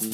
[0.00, 0.06] Hi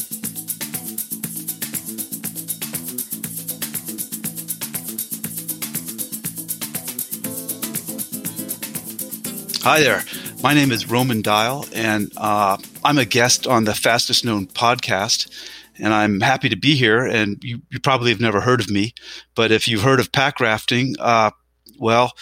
[9.78, 10.02] there.
[10.42, 15.30] My name is Roman Dial, and uh, I'm a guest on the Fastest Known podcast.
[15.78, 17.06] And I'm happy to be here.
[17.06, 18.92] And you, you probably have never heard of me,
[19.36, 21.30] but if you've heard of pack rafting, uh,
[21.78, 22.12] well,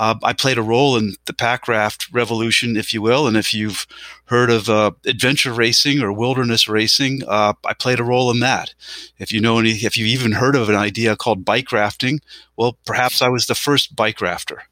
[0.00, 3.26] uh, I played a role in the pack raft revolution, if you will.
[3.26, 3.86] And if you've
[4.24, 8.72] heard of uh, adventure racing or wilderness racing, uh, I played a role in that.
[9.18, 12.20] If you know any, if you've even heard of an idea called bike rafting,
[12.56, 14.62] well, perhaps I was the first bike rafter.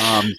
[0.00, 0.34] Um,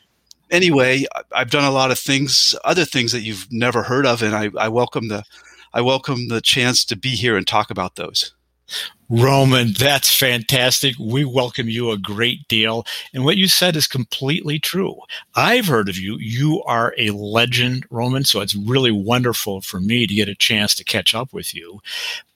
[0.50, 4.34] anyway, I've done a lot of things, other things that you've never heard of, and
[4.34, 5.26] I, I welcome the
[5.74, 8.34] I welcome the chance to be here and talk about those.
[9.10, 10.96] Roman, that's fantastic.
[10.98, 12.86] We welcome you a great deal.
[13.14, 14.96] And what you said is completely true.
[15.36, 16.18] I've heard of you.
[16.18, 18.24] You are a legend, Roman.
[18.24, 21.82] So it's really wonderful for me to get a chance to catch up with you.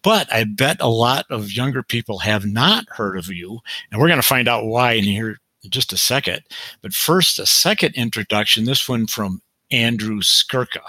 [0.03, 3.62] But I bet a lot of younger people have not heard of you.
[3.90, 6.41] And we're going to find out why in here in just a second.
[6.82, 10.82] But first, a second introduction, this one from Andrew Skurka.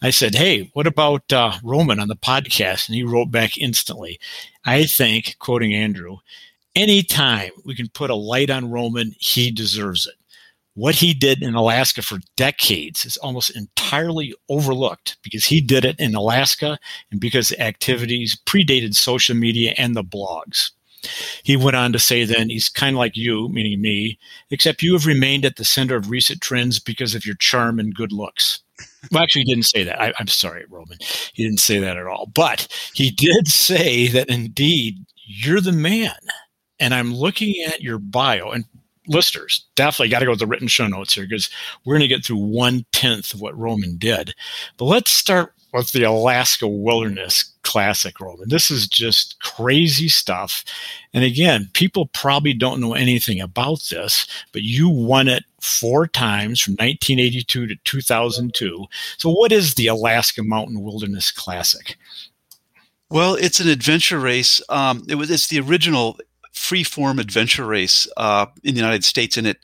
[0.00, 2.88] I said, Hey, what about uh, Roman on the podcast?
[2.88, 4.18] And he wrote back instantly.
[4.64, 6.18] I think, quoting Andrew,
[6.74, 10.14] anytime we can put a light on Roman, he deserves it.
[10.74, 16.00] What he did in Alaska for decades is almost entirely overlooked because he did it
[16.00, 16.78] in Alaska
[17.10, 20.70] and because activities predated social media and the blogs.
[21.42, 24.18] He went on to say then he's kind of like you, meaning me,
[24.50, 27.94] except you have remained at the center of recent trends because of your charm and
[27.94, 28.60] good looks.
[29.10, 30.00] Well, actually, he didn't say that.
[30.00, 30.98] I, am sorry, Roman.
[31.34, 32.30] He didn't say that at all.
[32.34, 36.14] But he did say that indeed you're the man.
[36.80, 38.64] And I'm looking at your bio, and
[39.06, 41.48] listeners definitely got to go with the written show notes here because
[41.84, 44.34] we're going to get through one tenth of what Roman did.
[44.78, 48.48] But let's start with the Alaska Wilderness Classic, Roman.
[48.48, 50.64] This is just crazy stuff.
[51.14, 56.60] And again, people probably don't know anything about this, but you won it four times
[56.60, 58.84] from 1982 to 2002.
[59.16, 61.96] So, what is the Alaska Mountain Wilderness Classic?
[63.08, 64.60] Well, it's an adventure race.
[64.68, 66.18] Um, it was it's the original
[66.52, 69.58] free form adventure race uh, in the United States, and it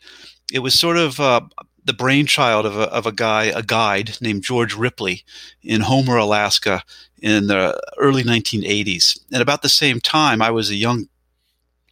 [0.53, 1.41] it was sort of uh,
[1.89, 5.25] the brainchild of a, of a guy, a guide named George Ripley
[5.63, 6.85] in Homer, Alaska
[7.21, 9.19] in the early 1980s.
[9.33, 11.09] And about the same time, I was a young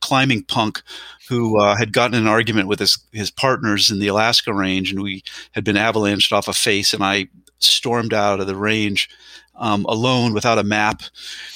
[0.00, 0.82] climbing punk
[1.30, 5.02] who uh, had gotten an argument with his, his partners in the Alaska range, and
[5.02, 9.08] we had been avalanched off a face, and I stormed out of the range
[9.54, 11.00] um, alone without a map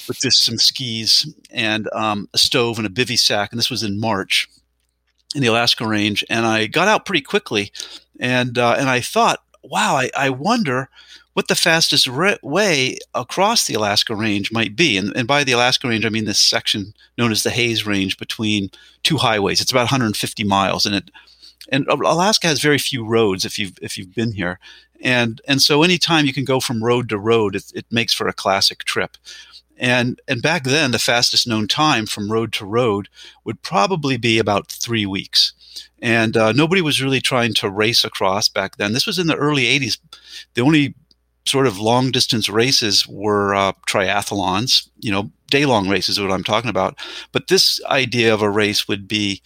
[0.07, 3.51] with just some skis and um, a stove and a bivy sack.
[3.51, 4.49] And this was in March
[5.35, 6.23] in the Alaska range.
[6.29, 7.71] And I got out pretty quickly
[8.21, 10.89] and uh, and I thought, wow, I, I wonder
[11.33, 14.97] what the fastest re- way across the Alaska Range might be.
[14.97, 18.17] And, and by the Alaska Range, I mean this section known as the Hayes Range
[18.17, 18.69] between
[19.03, 19.59] two highways.
[19.59, 21.11] It's about 150 miles, and it
[21.69, 24.59] and Alaska has very few roads if you've if you've been here,
[25.01, 28.27] and and so anytime you can go from road to road, it, it makes for
[28.27, 29.17] a classic trip.
[29.77, 33.09] And and back then, the fastest known time from road to road
[33.45, 35.53] would probably be about three weeks
[36.01, 38.93] and uh, nobody was really trying to race across back then.
[38.93, 39.97] This was in the early 80s.
[40.53, 40.95] The only
[41.45, 46.31] sort of long distance races were uh, triathlons, you know, day long races is what
[46.31, 46.97] I'm talking about.
[47.31, 49.41] But this idea of a race would be,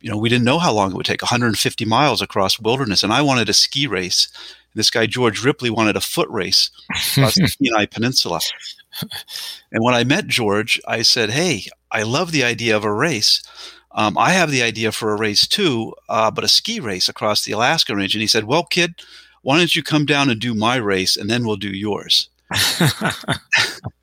[0.00, 3.02] you know, we didn't know how long it would take 150 miles across wilderness.
[3.02, 4.28] And I wanted a ski race.
[4.74, 8.40] This guy, George Ripley, wanted a foot race across the Kenai Peninsula.
[9.72, 13.42] And when I met George, I said, Hey, I love the idea of a race.
[13.92, 17.44] Um, I have the idea for a race too, uh, but a ski race across
[17.44, 18.14] the Alaska Range.
[18.14, 18.94] And he said, Well, kid,
[19.42, 22.28] why don't you come down and do my race and then we'll do yours?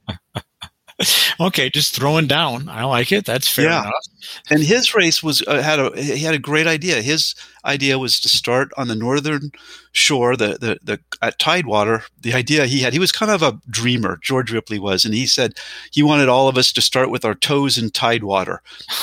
[1.39, 2.67] okay, just throwing down.
[2.69, 3.25] I like it.
[3.25, 3.81] That's fair yeah.
[3.81, 4.05] enough.
[4.49, 7.01] And his race was uh, had a he had a great idea.
[7.01, 7.35] His
[7.65, 9.51] idea was to start on the northern
[9.91, 12.03] shore, the the, the at Tidewater.
[12.21, 14.19] The idea he had, he was kind of a dreamer.
[14.21, 15.53] George Ripley was, and he said
[15.91, 18.61] he wanted all of us to start with our toes in Tidewater,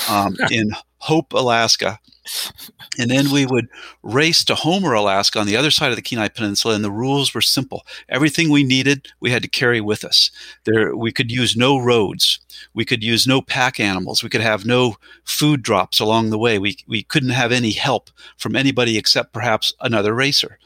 [0.09, 1.99] um, in Hope, Alaska,
[2.99, 3.67] and then we would
[4.03, 7.33] race to Homer, Alaska, on the other side of the Kenai Peninsula, and the rules
[7.33, 7.85] were simple.
[8.09, 10.31] Everything we needed, we had to carry with us.
[10.65, 12.39] There, we could use no roads.
[12.73, 14.23] We could use no pack animals.
[14.23, 16.57] We could have no food drops along the way.
[16.59, 20.57] We we couldn't have any help from anybody except perhaps another racer.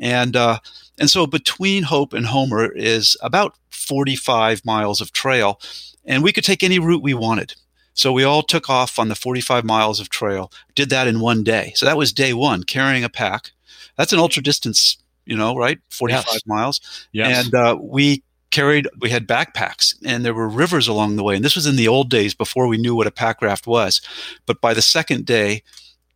[0.00, 0.58] And uh,
[0.98, 5.60] and so between Hope and Homer is about 45 miles of trail,
[6.04, 7.54] and we could take any route we wanted.
[7.94, 11.42] So we all took off on the 45 miles of trail, did that in one
[11.42, 11.72] day.
[11.76, 13.50] So that was day one, carrying a pack.
[13.96, 14.96] That's an ultra distance,
[15.26, 15.78] you know, right?
[15.90, 16.40] 45 yes.
[16.46, 17.08] miles.
[17.12, 17.44] Yes.
[17.44, 18.22] And uh, we
[18.52, 21.76] carried we had backpacks and there were rivers along the way and this was in
[21.76, 24.02] the old days before we knew what a pack raft was
[24.44, 25.62] but by the second day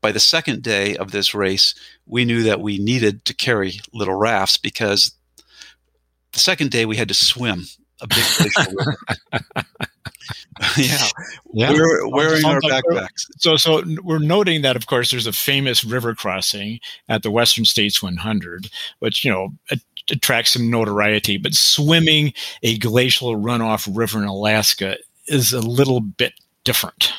[0.03, 1.75] by the second day of this race
[2.05, 5.13] we knew that we needed to carry little rafts because
[6.33, 7.65] the second day we had to swim
[8.03, 8.97] a big glacial river
[10.77, 10.99] yeah,
[11.53, 11.73] yeah.
[11.73, 16.15] we're wearing our backpacks So, so we're noting that, of course, there's a famous river
[16.15, 18.71] crossing at the Western States 100,
[19.01, 21.37] which you know at- attracts some notoriety.
[21.37, 22.33] But swimming
[22.63, 24.97] a glacial runoff river in Alaska
[25.29, 26.33] is a little bit
[26.65, 27.13] different.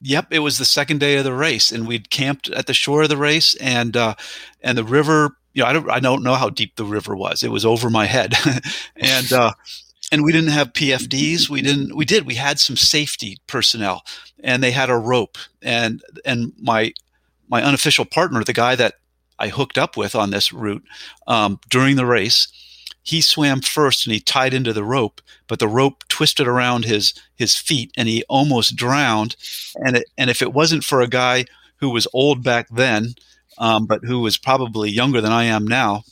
[0.00, 3.02] Yep, it was the second day of the race, and we'd camped at the shore
[3.02, 4.14] of the race, and uh,
[4.62, 5.36] and the river.
[5.54, 7.42] You know, I don't I don't know how deep the river was.
[7.42, 8.34] It was over my head,
[8.96, 9.52] and uh,
[10.10, 11.48] and we didn't have PFDs.
[11.48, 11.96] We didn't.
[11.96, 12.26] We did.
[12.26, 14.02] We had some safety personnel,
[14.42, 16.92] and they had a rope, and and my
[17.48, 18.94] my unofficial partner, the guy that
[19.38, 20.84] I hooked up with on this route
[21.26, 22.48] um, during the race,
[23.02, 27.14] he swam first and he tied into the rope, but the rope twisted around his
[27.34, 29.36] his feet and he almost drowned.
[29.76, 31.46] And it, and if it wasn't for a guy
[31.76, 33.14] who was old back then,
[33.58, 36.04] um, but who was probably younger than I am now,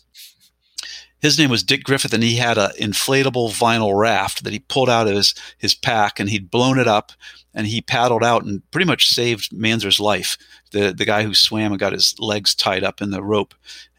[1.21, 4.89] his name was Dick Griffith, and he had an inflatable vinyl raft that he pulled
[4.89, 7.13] out of his his pack, and he'd blown it up,
[7.55, 10.39] and he paddled out and pretty much saved Manzer's life.
[10.73, 13.55] The the guy who swam and got his legs tied up in the rope.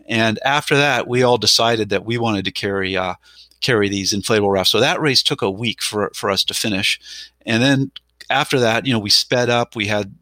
[0.08, 3.16] And after that, we all decided that we wanted to carry uh,
[3.62, 4.72] carry these inflatable rafts.
[4.72, 7.00] So that race took a week for for us to finish,
[7.46, 7.92] and then
[8.32, 9.76] after that, you know, we sped up.
[9.76, 10.16] We had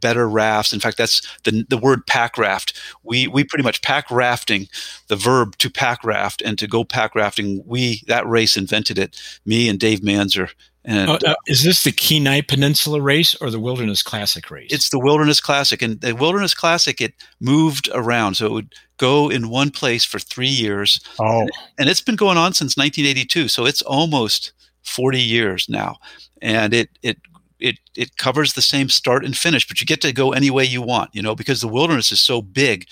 [0.00, 0.72] better rafts.
[0.72, 2.78] In fact, that's the the word pack raft.
[3.02, 4.68] We we pretty much pack rafting,
[5.08, 7.62] the verb to pack raft and to go pack rafting.
[7.66, 9.20] We that race invented it.
[9.44, 10.50] Me and Dave Manzer.
[10.88, 14.68] And Uh, uh, is this the Kenai Peninsula race or the Wilderness Classic race?
[14.70, 19.28] it's the Wilderness Classic, and the Wilderness Classic it moved around, so it would go
[19.28, 23.48] in one place for three years, oh, and it's been going on since 1982.
[23.48, 24.52] So it's almost
[24.84, 25.96] 40 years now,
[26.40, 27.18] and it it
[27.60, 30.64] it it covers the same start and finish, but you get to go any way
[30.64, 32.86] you want, you know, because the wilderness is so big.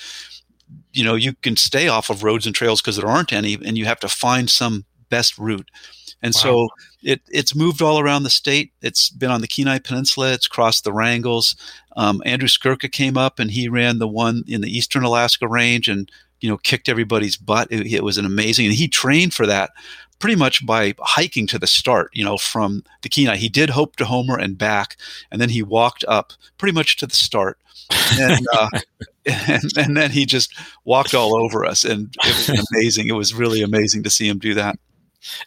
[0.92, 3.76] You know, you can stay off of roads and trails because there aren't any, and
[3.76, 5.70] you have to find some best route.
[6.22, 6.40] And Wow.
[6.40, 6.68] so
[7.02, 8.72] it, it's moved all around the state.
[8.80, 10.32] It's been on the Kenai Peninsula.
[10.32, 11.54] It's crossed the Wrangells.
[11.96, 15.88] Um, Andrew Skurka came up and he ran the one in the Eastern Alaska Range
[15.88, 16.10] and
[16.40, 17.68] you know kicked everybody's butt.
[17.70, 19.70] It, it was an amazing, and he trained for that
[20.18, 22.10] pretty much by hiking to the start.
[22.12, 24.96] You know, from the Kenai, he did Hope to Homer and back,
[25.30, 27.58] and then he walked up pretty much to the start.
[28.18, 28.68] and, uh,
[29.26, 33.08] and and then he just walked all over us, and it was amazing.
[33.08, 34.76] It was really amazing to see him do that.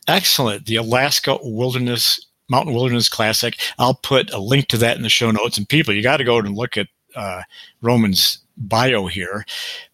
[0.08, 0.66] excellent.
[0.66, 3.60] The Alaska Wilderness Mountain Wilderness Classic.
[3.78, 5.58] I'll put a link to that in the show notes.
[5.58, 7.42] And people, you got to go and look at uh,
[7.81, 9.46] Roman's bio here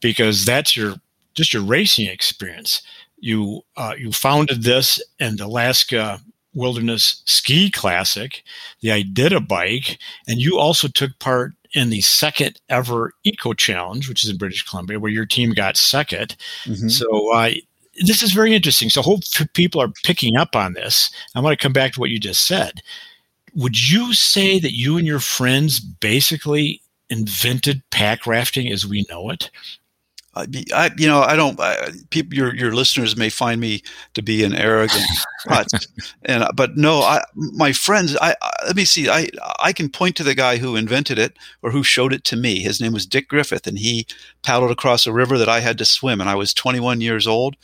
[0.02, 0.96] because that's your
[1.34, 2.82] just your racing experience.
[3.24, 6.22] You uh, you founded this and Alaska
[6.54, 8.44] Wilderness Ski Classic,
[8.82, 9.98] the Iditabike,
[10.28, 14.64] and you also took part in the second ever Eco Challenge, which is in British
[14.64, 16.36] Columbia, where your team got 2nd
[16.90, 17.52] So uh,
[18.06, 18.90] this is very interesting.
[18.90, 19.22] So hope
[19.54, 21.10] people are picking up on this.
[21.34, 22.82] I want to come back to what you just said.
[23.56, 29.30] Would you say that you and your friends basically invented pack rafting as we know
[29.30, 29.50] it?
[30.36, 31.60] I, I, you know, I don't.
[31.60, 33.84] I, people, your your listeners may find me
[34.16, 35.06] to be an arrogant
[35.48, 35.88] putz,
[36.24, 38.18] and but no, I, my friends.
[38.20, 39.10] I, I let me see.
[39.10, 42.36] I I can point to the guy who invented it or who showed it to
[42.36, 42.60] me.
[42.62, 44.08] His name was Dick Griffith, and he
[44.42, 47.56] paddled across a river that I had to swim, and I was 21 years old,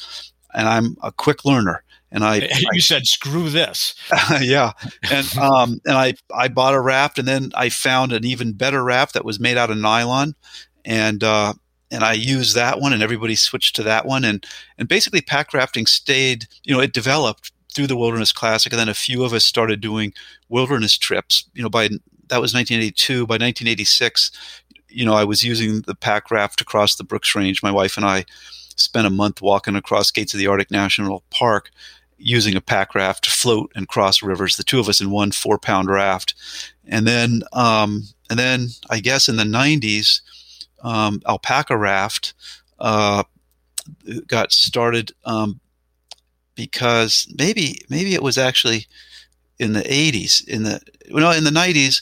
[0.54, 3.96] and I'm a quick learner, and I, you said, "Screw this."
[4.42, 4.74] yeah,
[5.10, 8.84] and um, and I I bought a raft, and then I found an even better
[8.84, 10.36] raft that was made out of nylon,
[10.86, 11.54] and uh,
[11.92, 14.46] and I used that one, and everybody switched to that one, and
[14.78, 16.48] and basically pack rafting stayed.
[16.64, 19.82] You know, it developed through the Wilderness Classic, and then a few of us started
[19.82, 20.14] doing
[20.50, 21.46] wilderness trips.
[21.54, 23.26] You know, by that was 1982.
[23.26, 24.32] By 1986,
[24.90, 27.62] you know, I was using the pack raft across the Brooks Range.
[27.64, 28.26] My wife and I
[28.76, 31.72] spent a month walking across gates of the Arctic National Park
[32.18, 34.58] using a pack raft to float and cross rivers.
[34.58, 36.34] The two of us in one four pound raft,
[36.88, 40.22] and then um, and then I guess in the 90s,
[40.84, 42.34] um, Alpacka Raft
[42.80, 43.24] uh,
[44.28, 45.60] got started um,
[46.56, 48.88] because maybe maybe it was actually
[49.58, 50.82] in the 80s in the
[51.12, 52.02] well in the 90s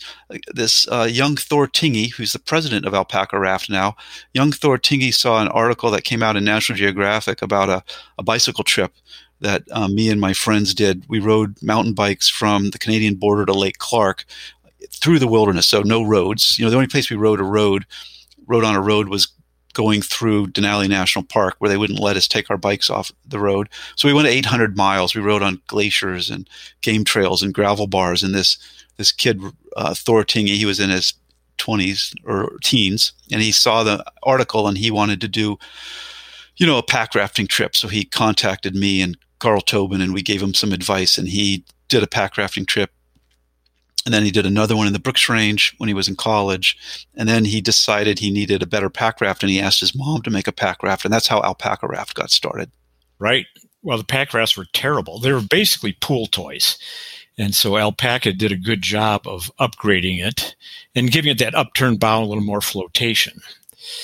[0.53, 3.95] this uh, young thor Tingey who's the president of Alpacka Raft now
[4.33, 7.83] young thor Tingey saw an article that came out in national geographic about a,
[8.17, 8.93] a bicycle trip
[9.39, 11.05] that um, me and my friends did.
[11.07, 14.25] We rode mountain bikes from the canadian border to lake clark
[14.91, 16.57] through the wilderness so no roads.
[16.57, 17.85] You know the only place we rode a road
[18.47, 19.27] rode on a road was
[19.73, 23.39] going through Denali National Park where they wouldn't let us take our bikes off the
[23.39, 23.69] road.
[23.95, 25.13] So we went 800 miles.
[25.13, 26.49] We rode on glaciers and
[26.81, 28.23] game trails and gravel bars.
[28.23, 28.57] And this
[28.97, 29.39] this kid
[29.75, 31.13] uh, Thor Tingey, he was in his
[31.59, 35.57] 20s or teens, and he saw the article and he wanted to do,
[36.55, 37.75] you know, a pack rafting trip.
[37.75, 41.63] So he contacted me and Carl Tobin, and we gave him some advice, and he
[41.89, 42.91] did a pack rafting trip.
[44.07, 46.77] And then he did another one in the Brooks Range when he was in college.
[47.15, 50.21] And then he decided he needed a better pack raft, and he asked his mom
[50.21, 52.71] to make a pack raft, and that's how Alpacka Raft got started.
[53.19, 53.47] Right.
[53.81, 55.19] Well, the pack rafts were terrible.
[55.19, 56.77] They were basically pool toys.
[57.37, 60.55] And so Alpacka did a good job of upgrading it
[60.95, 63.41] and giving it that upturned bow, a little more flotation.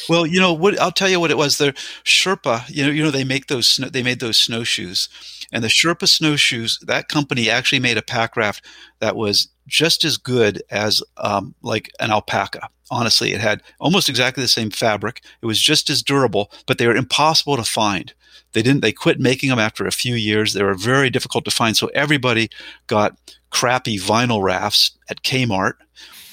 [0.10, 0.78] Well, you know what?
[0.82, 1.60] I'll tell you what it was.
[1.60, 1.72] The
[2.04, 3.78] Sherpa, you know, you know, they make those.
[3.78, 5.08] They made those snowshoes,
[5.54, 6.78] and the Sherpa snowshoes.
[6.82, 8.66] That company actually made a pack raft
[9.00, 12.68] that was just as good as um, like an Alpacka.
[12.92, 15.22] Honestly, it had almost exactly the same fabric.
[15.42, 18.14] It was just as durable, but they were impossible to find.
[18.54, 18.82] They didn't.
[18.82, 20.54] They quit making them after a few years.
[20.54, 21.76] They were very difficult to find.
[21.76, 22.50] So everybody
[22.88, 23.18] got
[23.50, 25.74] crappy vinyl rafts at Kmart,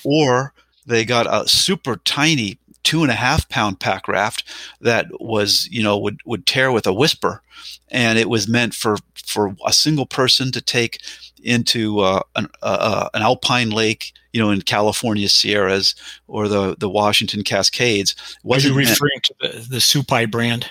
[0.04, 0.52] or
[0.86, 4.44] they got a super tiny two and a half pound pack raft
[4.80, 7.42] that was you know would would tear with a whisper,
[7.88, 10.98] and it was meant for for a single person to take
[11.42, 15.94] into uh, an, uh, an alpine lake, you know, in California Sierras
[16.26, 18.14] or the the Washington Cascades.
[18.42, 20.68] Was Are you referring to the the Supai brand?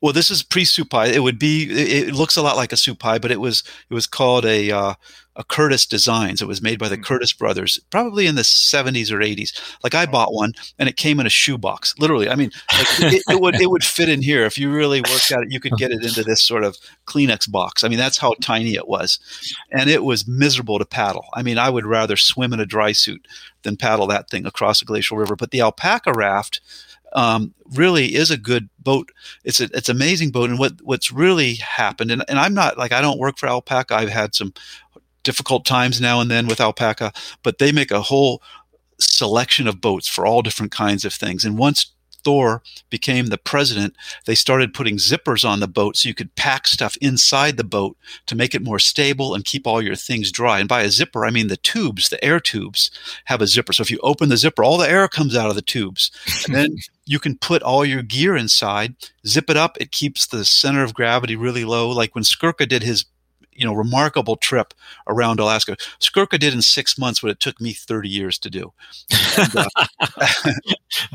[0.00, 1.14] Well, this is pre-Supai.
[1.14, 1.64] It would be.
[1.70, 3.62] It, looks a lot like a Supai, but it was.
[3.88, 4.94] It was called a uh,
[5.36, 6.40] a Curtis Designs.
[6.40, 7.04] It was made by the mm-hmm.
[7.04, 9.76] Curtis brothers, probably in the 70s or 80s.
[9.82, 11.94] Like I bought one, and it came in a shoebox.
[11.98, 15.00] Literally, I mean, like it, it, would it would fit in here if you really
[15.00, 15.52] worked at it.
[15.52, 16.76] You could get it into this sort of
[17.06, 17.84] Kleenex box.
[17.84, 19.18] I mean, that's how tiny it was,
[19.70, 21.26] and it was miserable to paddle.
[21.34, 23.26] I mean, I would rather swim in a dry suit
[23.62, 25.36] than paddle that thing across a glacial river.
[25.36, 26.60] But the Alpacka raft
[27.14, 29.10] um, really is a good boat.
[29.44, 30.50] It's a, it's amazing boat.
[30.50, 33.92] And what, what's really happened, and, and I'm not like, I don't work for Alpacka.
[33.92, 34.52] I've had some
[35.24, 38.42] difficult times now and then with Alpacka, but they make a whole
[39.00, 41.44] selection of boats for all different kinds of things.
[41.44, 46.14] And once Thor became the president, they started putting zippers on the boat so you
[46.14, 49.94] could pack stuff inside the boat to make it more stable and keep all your
[49.94, 50.58] things dry.
[50.58, 52.90] And by a zipper, I mean the tubes, the air tubes
[53.26, 53.72] have a zipper.
[53.72, 56.10] So if you open the zipper, all the air comes out of the tubes.
[56.46, 59.76] And then you can put all your gear inside, zip it up.
[59.78, 61.90] It keeps the center of gravity really low.
[61.90, 63.04] Like when Skurka did his
[63.54, 64.74] you know remarkable trip
[65.06, 65.76] around Alaska.
[66.00, 68.72] Skurka did in six months what it took me thirty years to do.
[69.38, 69.68] And, uh,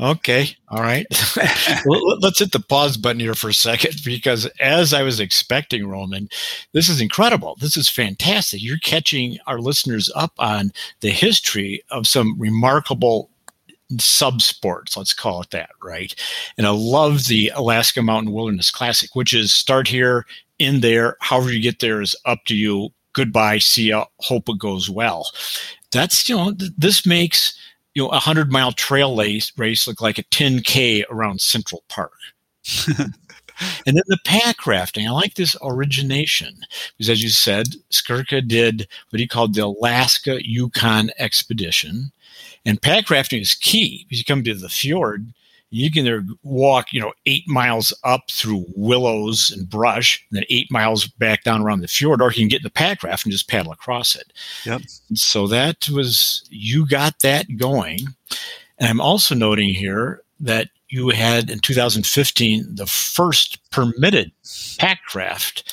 [0.00, 1.06] okay, all right.
[2.20, 6.28] Let's hit the pause button here for a second because as I was expecting, Roman,
[6.72, 7.56] this is incredible.
[7.60, 8.62] This is fantastic.
[8.62, 13.30] You're catching our listeners up on the history of some remarkable
[13.96, 16.14] subsports, let's call it that, right?
[16.56, 20.26] And I love the Alaska Mountain Wilderness Classic, which is start here,
[20.60, 21.16] in there.
[21.20, 22.90] However you get there is up to you.
[23.12, 23.58] Goodbye.
[23.58, 24.06] See ya.
[24.20, 25.30] Hope it goes well.
[25.90, 27.58] That's, you know, th- this makes,
[27.94, 32.12] you know, a hundred mile trail race, race look like a 10K around Central Park.
[33.86, 35.08] and then the pack rafting.
[35.08, 36.60] I like this origination
[36.96, 42.12] because, as you said, Skurka did what he called the Alaska Yukon expedition.
[42.64, 45.32] And pack rafting is key because you come to the fjord
[45.70, 50.70] you can walk, you know, eight miles up through willows and brush, and then eight
[50.70, 53.32] miles back down around the fjord, or you can get in the pack raft and
[53.32, 54.32] just paddle across it.
[54.64, 54.82] Yep.
[55.14, 58.00] So that was you got that going.
[58.78, 64.32] And I'm also noting here that you had in 2015 the first permitted
[64.78, 65.72] pack raft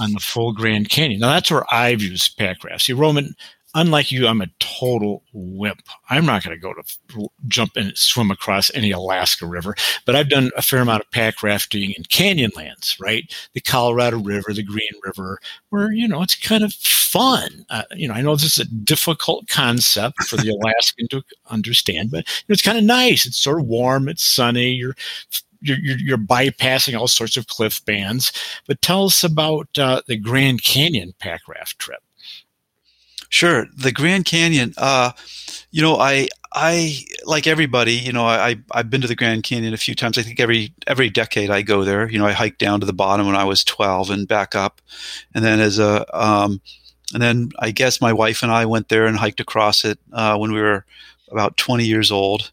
[0.00, 1.20] on the full Grand Canyon.
[1.20, 2.84] Now that's where I've used pack rafts.
[2.84, 3.36] See, Roman,
[3.80, 5.82] unlike you, I'm a total wimp.
[6.10, 10.28] I'm not going to go to jump and swim across any Alaska river, but I've
[10.28, 13.32] done a fair amount of pack rafting in canyonlands, right?
[13.54, 15.38] The Colorado River, the Green River,
[15.70, 17.64] where, you know, it's kind of fun.
[17.70, 22.10] Uh, you know, I know this is a difficult concept for the Alaskan to understand,
[22.10, 23.26] but you know, it's kind of nice.
[23.26, 24.96] It's sort of warm, it's sunny, you're
[25.60, 28.32] you're, you're, you're, bypassing all sorts of cliff bands.
[28.68, 31.98] But tell us about uh, the Grand Canyon pack raft trip.
[33.28, 34.72] Sure, the Grand Canyon.
[34.76, 35.12] Uh,
[35.70, 37.92] you know, I I like everybody.
[37.92, 40.16] You know, I I've been to the Grand Canyon a few times.
[40.16, 42.08] I think every every decade I go there.
[42.08, 44.80] You know, I hiked down to the bottom when I was twelve and back up,
[45.34, 46.60] and then as a um,
[47.12, 50.36] and then I guess my wife and I went there and hiked across it uh,
[50.38, 50.86] when we were
[51.30, 52.50] about twenty years old,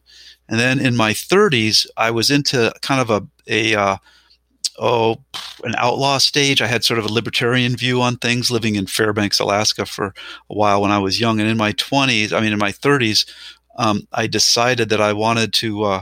[0.50, 3.98] and then in my thirties I was into kind of a a uh,
[4.80, 5.18] oh
[5.64, 6.62] an outlaw stage.
[6.62, 10.08] I had sort of a libertarian view on things, living in Fairbanks, Alaska, for
[10.50, 11.40] a while when I was young.
[11.40, 13.26] And in my twenties, I mean, in my thirties,
[13.78, 15.84] um, I decided that I wanted to.
[15.84, 16.02] Uh,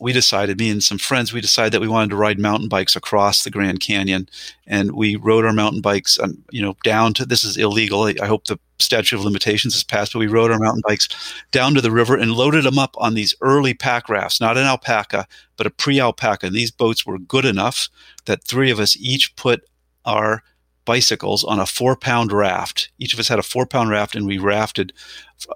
[0.00, 2.96] we decided, me and some friends, we decided that we wanted to ride mountain bikes
[2.96, 4.28] across the Grand Canyon,
[4.66, 7.24] and we rode our mountain bikes, um, you know, down to.
[7.24, 8.02] This is illegal.
[8.02, 11.08] I, I hope the statute of limitations has passed, but we rode our mountain bikes
[11.50, 14.64] down to the river and loaded them up on these early pack rafts, not an
[14.64, 15.24] Alpacka,
[15.56, 16.46] but a pre-Alpacka.
[16.46, 17.88] And these boats were good enough
[18.26, 19.64] that three of us each put
[20.04, 20.42] our
[20.86, 22.90] bicycles on a four pound raft.
[22.98, 24.94] Each of us had a four pound raft, and we rafted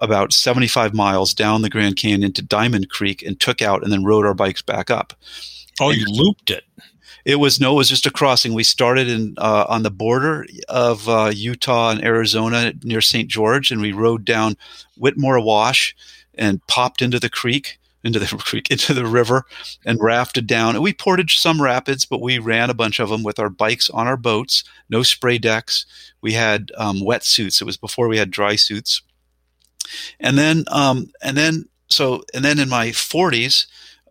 [0.01, 4.03] about 75 miles down the Grand Canyon to Diamond Creek and took out and then
[4.03, 5.13] rode our bikes back up.
[5.79, 6.63] Oh, you looped it.
[7.25, 8.53] It was no, it was just a crossing.
[8.53, 13.29] We started in uh, on the border of uh, Utah and Arizona near St.
[13.29, 14.57] George, and we rode down
[14.97, 15.95] Whitmore Wash
[16.35, 19.45] and popped into the creek into the creek, into the river,
[19.85, 20.75] and rafted down.
[20.75, 23.89] And we portaged some rapids, but we ran a bunch of them with our bikes
[23.89, 24.63] on our boats.
[24.89, 25.85] No spray decks.
[26.21, 27.61] We had um, wetsuits.
[27.61, 29.01] It was before we had dry suits.
[30.19, 33.65] And then, um, and then, so, and then in my 40s,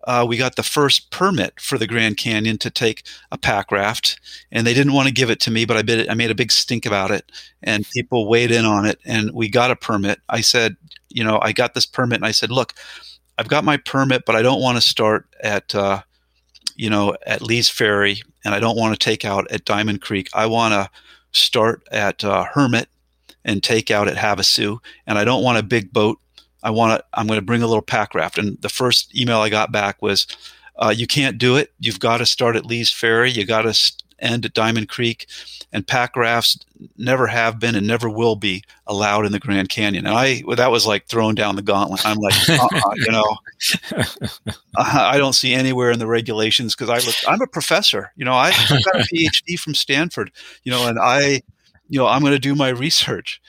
[0.04, 4.18] uh, we got the first permit for the Grand Canyon to take a pack raft,
[4.50, 6.30] and they didn't want to give it to me, but I, bid it, I made
[6.30, 7.30] a big stink about it,
[7.62, 10.20] and people weighed in on it, and we got a permit.
[10.28, 10.76] I said,
[11.08, 12.74] you know, I got this permit, and I said, look,
[13.38, 16.02] I've got my permit, but I don't want to start at, uh,
[16.76, 20.28] you know, at Lee's Ferry, and I don't want to take out at Diamond Creek.
[20.34, 20.90] I want to
[21.32, 22.88] start at uh, Hermit
[23.44, 26.18] and take out at Havasu, and I don't want a big boat.
[26.62, 27.04] I want to.
[27.14, 28.38] I'm going to bring a little pack raft.
[28.38, 30.26] And the first email I got back was,
[30.76, 31.72] uh, "You can't do it.
[31.78, 33.30] You've got to start at Lee's Ferry.
[33.30, 33.74] You got to
[34.18, 35.26] end at Diamond Creek,
[35.72, 36.58] and pack rafts
[36.96, 40.06] never have been and never will be allowed in the Grand Canyon.
[40.06, 42.04] And I, well, that was like throwing down the gauntlet.
[42.04, 43.36] I'm like, uh-uh, you know,
[44.76, 48.24] uh-huh, I don't see anywhere in the regulations because I look, I'm a professor, you
[48.24, 50.32] know, I, got a PhD from Stanford,
[50.64, 51.42] you know, and I,
[51.88, 53.40] you know, I'm going to do my research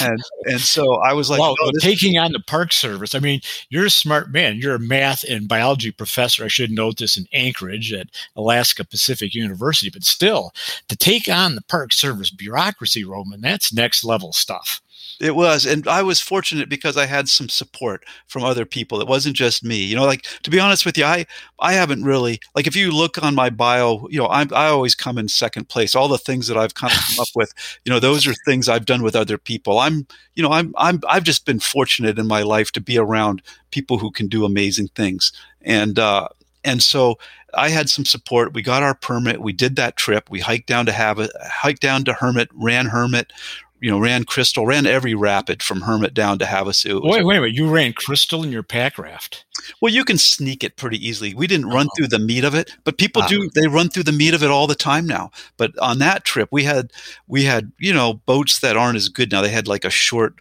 [0.00, 3.14] and and so I was like, well, oh, taking on the Park Service.
[3.14, 4.56] I mean, you're a smart man.
[4.56, 6.44] You're a math and biology professor.
[6.44, 10.52] I should note this in Anchorage at Alaska Pacific University, but still,
[10.88, 14.80] to take on the Park Service bureaucracy, Roman, that's next level stuff.
[15.18, 19.00] It was, and I was fortunate because I had some support from other people.
[19.00, 19.82] It wasn't just me.
[19.82, 21.24] You know, like to be honest with you, I
[21.58, 24.94] I haven't really like if you look on my bio, you know, I I always
[24.94, 25.94] come in second place.
[25.94, 28.68] All the things that I've kind of come up with, you know, those are things
[28.68, 29.78] I've done with other people.
[29.78, 33.40] I'm, you know, I'm I'm I've just been fortunate in my life to be around
[33.70, 36.28] people who can do amazing things, and uh,
[36.62, 37.18] and so
[37.54, 38.52] I had some support.
[38.52, 39.40] We got our permit.
[39.40, 40.28] We did that trip.
[40.30, 43.32] We hiked down to have a hiked down to Hermit, ran Hermit,
[43.80, 47.00] you know, ran Crystal, ran every rapid from Hermit down to Havasu.
[47.02, 47.54] Wait, wait a minute.
[47.54, 49.44] You ran Crystal in your pack raft?
[49.80, 51.34] Well, you can sneak it pretty easily.
[51.34, 53.28] We didn't run through the meat of it, but people uh-huh.
[53.28, 53.50] do.
[53.54, 55.30] They run through the meat of it all the time now.
[55.56, 56.92] But on that trip, we had
[57.26, 59.42] we had you know boats that aren't as good now.
[59.42, 60.34] They had like a short.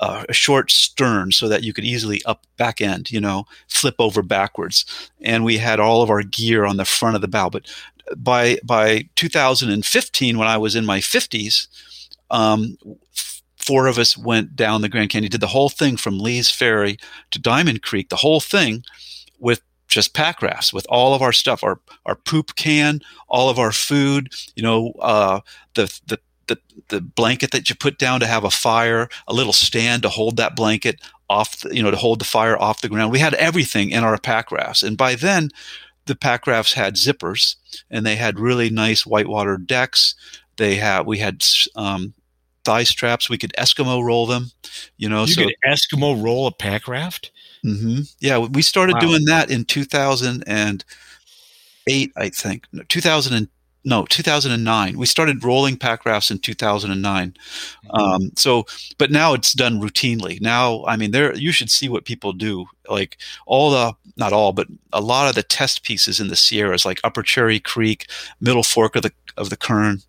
[0.00, 3.96] Uh, a short stern so that you could easily up back end, you know, flip
[3.98, 4.84] over backwards.
[5.20, 7.50] And we had all of our gear on the front of the bow.
[7.50, 7.66] But
[8.16, 11.66] by by 2015, when I was in my 50s,
[12.30, 12.76] um,
[13.56, 16.98] four of us went down the Grand Canyon, did the whole thing from Lee's Ferry
[17.30, 18.82] to Diamond Creek, the whole thing
[19.38, 23.58] with just pack rafts with all of our stuff, our our poop can, all of
[23.58, 25.40] our food, you know, uh,
[25.74, 29.52] the the the, the blanket that you put down to have a fire, a little
[29.52, 32.88] stand to hold that blanket off, the, you know, to hold the fire off the
[32.88, 33.12] ground.
[33.12, 35.50] We had everything in our pack rafts, and by then,
[36.06, 37.56] the pack rafts had zippers,
[37.90, 40.14] and they had really nice whitewater decks.
[40.56, 41.44] They had we had
[41.76, 42.14] um,
[42.68, 43.30] thigh straps.
[43.30, 44.50] We could Eskimo roll them.
[44.98, 47.30] You know, you so, could Eskimo roll a pack raft.
[47.64, 48.00] Mm-hmm.
[48.20, 49.00] Yeah, we started wow.
[49.00, 52.66] doing that in 2008, I think.
[52.70, 53.48] No, 2000 and,
[53.84, 54.98] no 2009.
[54.98, 57.30] We started rolling pack rafts in 2009.
[57.30, 57.90] Mm-hmm.
[57.90, 58.66] Um, so,
[58.98, 60.38] but now it's done routinely.
[60.42, 62.66] Now, I mean, there you should see what people do.
[62.86, 66.84] Like all the, not all, but a lot of the test pieces in the Sierras,
[66.84, 68.10] like Upper Cherry Creek,
[68.42, 70.02] Middle Fork of the of the Kern.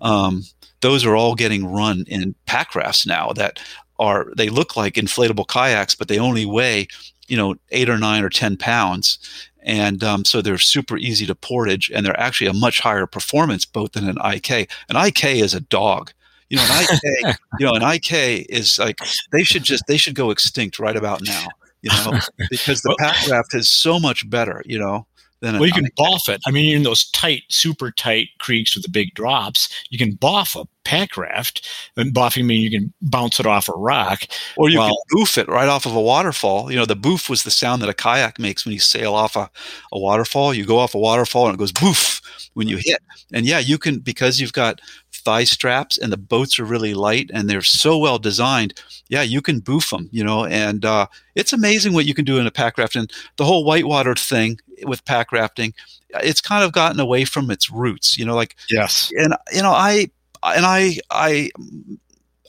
[0.00, 0.44] Um,
[0.80, 3.60] those are all getting run in pack rafts now that
[3.98, 6.86] are they look like inflatable kayaks, but they only weigh
[7.26, 9.18] you know eight or nine or ten pounds,
[9.62, 13.64] and um, so they're super easy to portage, and they're actually a much higher performance
[13.64, 14.70] boat than an IK.
[14.88, 16.12] An IK is a dog.
[16.48, 19.00] You know, an IK, you know, an IK is like
[19.32, 21.46] they should just they should go extinct right about now.
[21.82, 22.18] You know,
[22.50, 24.62] because the pack raft is so much better.
[24.64, 25.06] You know,
[25.42, 26.40] well, you can boff it.
[26.46, 30.60] I mean, in those tight, super tight creeks with the big drops, you can boff
[30.60, 31.68] a pack raft.
[31.96, 34.22] And boffing means you can bounce it off a rock.
[34.56, 36.70] Or you while, can boof it right off of a waterfall.
[36.70, 39.36] You know, the boof was the sound that a kayak makes when you sail off
[39.36, 39.50] a,
[39.92, 40.54] a waterfall.
[40.54, 42.20] You go off a waterfall and it goes boof
[42.54, 42.98] when you hit.
[43.32, 44.80] And yeah, you can, because you've got
[45.18, 48.74] thigh straps and the boats are really light and they're so well designed.
[49.08, 52.38] Yeah, you can boof them, you know, and uh, it's amazing what you can do
[52.38, 52.96] in a pack raft.
[52.96, 55.74] And the whole whitewater thing with pack rafting,
[56.22, 59.12] it's kind of gotten away from its roots, you know, like yes.
[59.16, 60.10] And you know, I
[60.42, 61.50] and I I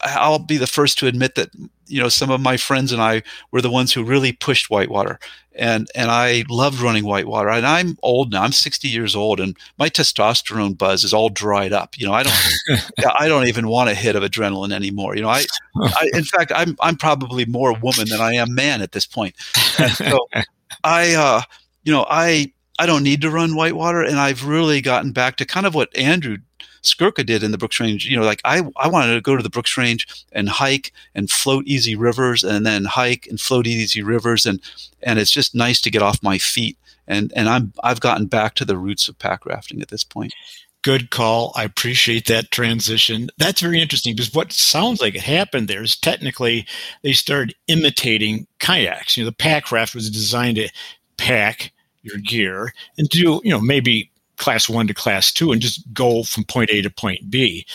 [0.02, 1.50] I'll be the first to admit that
[1.90, 5.20] you know some of my friends and I were the ones who really pushed whitewater,
[5.54, 7.50] and and I loved running whitewater.
[7.50, 11.74] And I'm old now; I'm 60 years old, and my testosterone buzz is all dried
[11.74, 11.98] up.
[11.98, 12.36] You know, I don't
[13.20, 15.16] I don't even want a hit of adrenaline anymore.
[15.16, 18.82] You know, I, I in fact I'm I'm probably more woman than I am man
[18.82, 19.36] at this point.
[19.78, 20.28] And so
[20.84, 21.42] I uh,
[21.84, 25.46] you know I I don't need to run whitewater, and I've really gotten back to
[25.46, 26.38] kind of what Andrew
[26.82, 28.06] Skurka did in the Brooks Range.
[28.06, 31.30] You know, like I, I wanted to go to the Brooks Range and hike and
[31.30, 34.46] float easy rivers and then hike and float easy rivers.
[34.46, 34.62] And,
[35.04, 36.78] and it's just nice to get off my feet.
[37.06, 40.34] And, and I'm, I've gotten back to the roots of pack rafting at this point.
[40.82, 41.52] Good call.
[41.56, 43.30] I appreciate that transition.
[43.38, 46.66] That's very interesting because what sounds like it happened there is technically
[47.02, 49.18] they started imitating kayaks.
[49.18, 50.70] You know, the pack raft was designed to
[51.18, 55.82] pack your gear and do, you know, maybe class one to class two and just
[55.94, 57.66] go from point A to point B.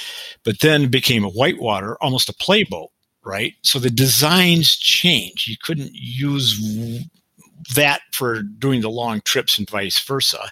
[0.42, 2.90] But then became a whitewater, almost a playboat,
[3.22, 3.54] right?
[3.62, 5.46] So the designs changed.
[5.46, 7.06] You couldn't use
[7.74, 10.50] that for doing the long trips and vice versa.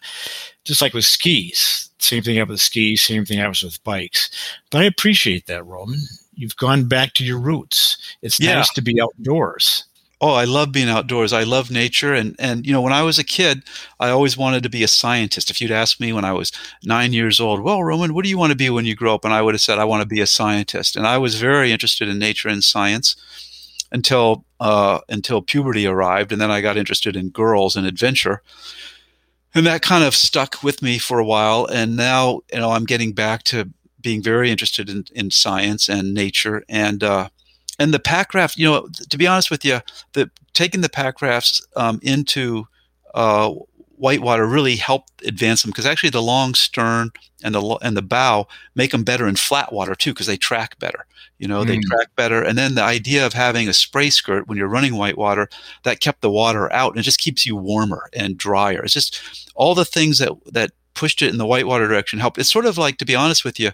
[0.64, 1.90] Just like with skis.
[1.98, 4.30] Same thing happened with skis, same thing happens with bikes.
[4.70, 6.00] But I appreciate that, Roman.
[6.35, 8.16] You've gone back to your roots.
[8.22, 8.54] It's yeah.
[8.54, 9.85] nice to be outdoors
[10.22, 11.32] oh, I love being outdoors.
[11.32, 12.14] I love nature.
[12.14, 13.64] And, and, you know, when I was a kid,
[13.98, 15.50] I always wanted to be a scientist.
[15.50, 16.52] If you'd asked me when I was
[16.85, 19.24] nine years old, well, Roman, what do you want to be when you grow up?
[19.24, 20.94] And I would have said, I want to be a scientist.
[20.94, 23.16] And I was very interested in nature and science
[23.90, 26.30] until, uh, until puberty arrived.
[26.30, 28.42] And then I got interested in girls and adventure.
[29.56, 31.66] And that kind of stuck with me for a while.
[31.66, 36.14] And now, you know, I'm getting back to being very interested in, in science and
[36.14, 36.62] nature.
[36.68, 37.28] And, uh,
[37.78, 39.80] and the pack raft, you know, to be honest with you,
[40.12, 42.66] the taking the pack rafts um, into
[43.14, 43.52] uh,
[43.96, 47.11] whitewater really helped advance them because actually the long stern
[47.44, 50.78] and the and the bow make them better in flat water too because they track
[50.78, 51.06] better.
[51.38, 51.68] You know, mm.
[51.68, 52.42] they track better.
[52.42, 55.48] And then the idea of having a spray skirt when you're running whitewater
[55.85, 58.82] that kept the water out and it just keeps you warmer and drier.
[58.85, 62.38] It's just all the things that that pushed it in the whitewater direction help.
[62.38, 63.70] It's sort of like, to be honest with you,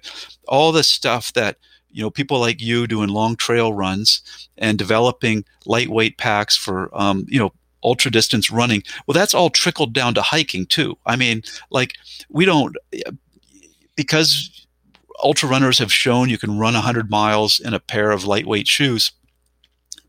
[0.46, 1.56] all the stuff that
[1.90, 4.22] you know people like you doing long trail runs
[4.56, 7.52] and developing lightweight packs for um, you know
[7.84, 8.82] ultra distance running.
[9.06, 10.96] Well that's all trickled down to hiking too.
[11.06, 11.94] I mean like
[12.28, 12.76] we don't
[13.96, 14.66] because
[15.22, 19.12] ultra runners have shown you can run 100 miles in a pair of lightweight shoes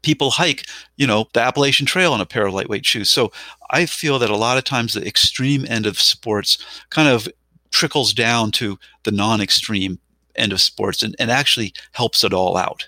[0.02, 0.66] people hike
[0.98, 3.10] you know the appalachian trail in a pair of lightweight shoes.
[3.10, 3.32] So
[3.72, 6.58] i feel that a lot of times the extreme end of sports
[6.90, 7.28] kind of
[7.72, 10.00] trickles down to the non-extreme
[10.40, 12.88] end of sports and, and actually helps it all out.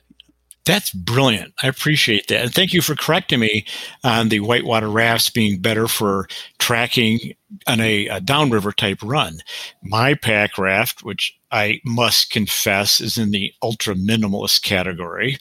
[0.64, 1.54] That's brilliant.
[1.64, 2.44] I appreciate that.
[2.44, 3.66] And thank you for correcting me
[4.04, 6.28] on the whitewater rafts being better for
[6.60, 7.34] tracking
[7.66, 9.40] on a, a, downriver type run.
[9.82, 15.38] My pack raft, which I must confess is in the ultra minimalist category,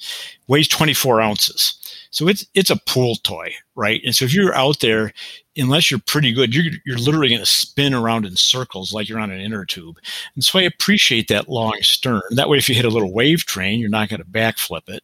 [0.48, 1.76] weighs 24 ounces.
[2.10, 4.00] So it's it's a pool toy, right?
[4.04, 5.12] And so if you're out there,
[5.56, 9.18] unless you're pretty good, you're you're literally going to spin around in circles like you're
[9.18, 9.98] on an inner tube.
[10.34, 12.22] And so I appreciate that long stern.
[12.30, 15.02] That way, if you hit a little wave train, you're not going to backflip it.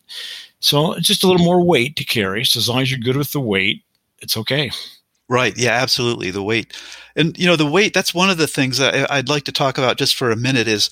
[0.61, 2.45] So just a little more weight to carry.
[2.45, 3.83] So as long as you're good with the weight,
[4.21, 4.71] it's okay.
[5.29, 5.57] Right.
[5.57, 6.31] Yeah, absolutely.
[6.31, 6.73] The weight.
[7.17, 9.77] And, you know, the weight, that's one of the things that I'd like to talk
[9.77, 10.89] about just for a minute is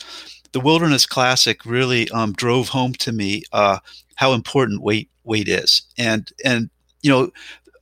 [0.53, 3.79] the Wilderness Classic really um, drove home to me uh,
[4.17, 5.83] how important weight weight is.
[5.97, 6.69] And, and,
[7.03, 7.31] you know,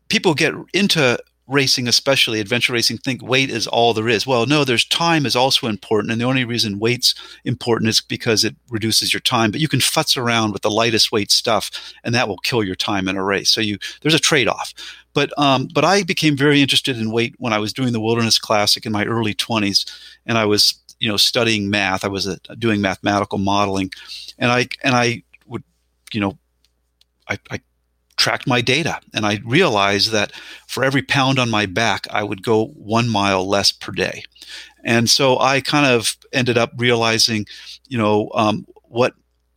[0.09, 4.27] people get into racing, especially adventure racing, think weight is all there is.
[4.27, 6.13] Well, no, there's time is also important.
[6.13, 9.51] And the only reason weight's important is because it reduces your time.
[9.51, 11.71] But you can futz around with the lightest weight stuff
[12.05, 13.51] and that will kill your time in a race.
[13.51, 14.73] So you there's a trade-off.
[15.15, 18.39] But um, but I became very interested in weight when I was doing the Wilderness
[18.39, 19.91] Classic in my early 20s,
[20.25, 22.05] and I was you know studying math.
[22.05, 23.91] I was uh, doing mathematical modeling,
[24.39, 25.65] and I and I would
[26.13, 26.39] you know
[27.29, 27.61] I, I
[28.23, 30.31] tracked my data and I realized that
[30.69, 34.23] for every pound on my back, I would go one mile less per day.
[34.85, 37.47] And so I kind of ended up realizing,
[37.89, 39.15] you know, um, what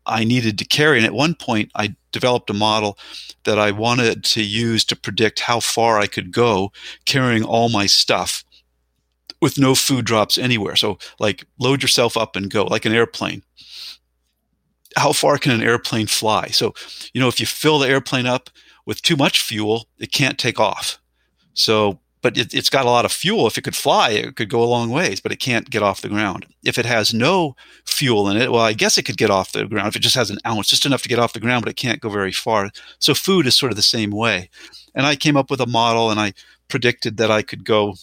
[0.08, 0.98] I needed to carry.
[0.98, 2.98] And at one point, I developed a model
[3.44, 6.72] that I wanted to use to predict how far I could go
[7.06, 8.44] carrying all my stuff
[9.42, 10.76] with no food drops anywhere.
[10.76, 13.44] So, like, load yourself up and go, like an airplane.
[14.96, 16.48] How far can an airplane fly?
[16.48, 16.74] So,
[17.14, 18.50] you know, if you fill the airplane up
[18.86, 21.00] with too much fuel, it can't take off.
[21.54, 23.46] So, but it, has got a lot of fuel.
[23.46, 26.02] If it could fly, it could go a long ways, but it can't get off
[26.02, 26.48] the ground.
[26.64, 27.56] If it has no
[27.86, 30.16] fuel in it, well, I guess it could get off the ground if it just
[30.16, 32.32] has an ounce, just enough to get off the ground, but it can't go very
[32.32, 32.72] far.
[33.00, 34.50] So food is sort of the same way.
[34.96, 36.34] And I came up with a model, and I
[36.68, 37.94] predicted that I could go,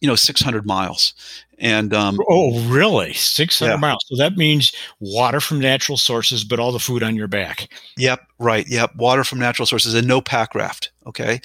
[0.00, 1.14] you know, 600 miles.
[1.58, 3.12] And um, oh, really?
[3.12, 3.76] 600 yeah.
[3.76, 4.04] miles.
[4.06, 7.68] So that means water from natural sources, but all the food on your back.
[7.98, 8.66] Yep, right.
[8.66, 10.90] Yep, water from natural sources and no pack raft.
[11.06, 11.40] Okay,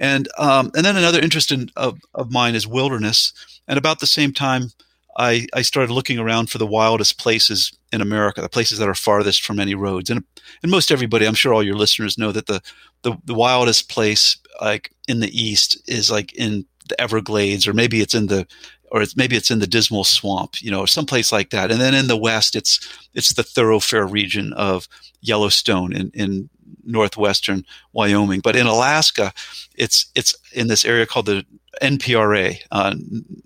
[0.00, 3.32] and um, and then another interest in, of of mine is wilderness.
[3.68, 4.72] And about the same time,
[5.16, 8.94] I I started looking around for the wildest places in America, the places that are
[8.94, 10.10] farthest from any roads.
[10.10, 10.24] And
[10.62, 12.60] and most everybody, I'm sure all your listeners know that the
[13.02, 18.00] the, the wildest place like in the east is like in the Everglades, or maybe
[18.00, 18.46] it's in the
[18.92, 21.70] or it's maybe it's in the dismal swamp, you know, someplace like that.
[21.70, 22.78] And then in the west, it's
[23.14, 24.86] it's the thoroughfare region of
[25.22, 26.50] Yellowstone in, in
[26.84, 28.40] northwestern Wyoming.
[28.40, 29.32] But in Alaska,
[29.74, 31.46] it's it's in this area called the
[31.80, 32.94] NPRA, uh,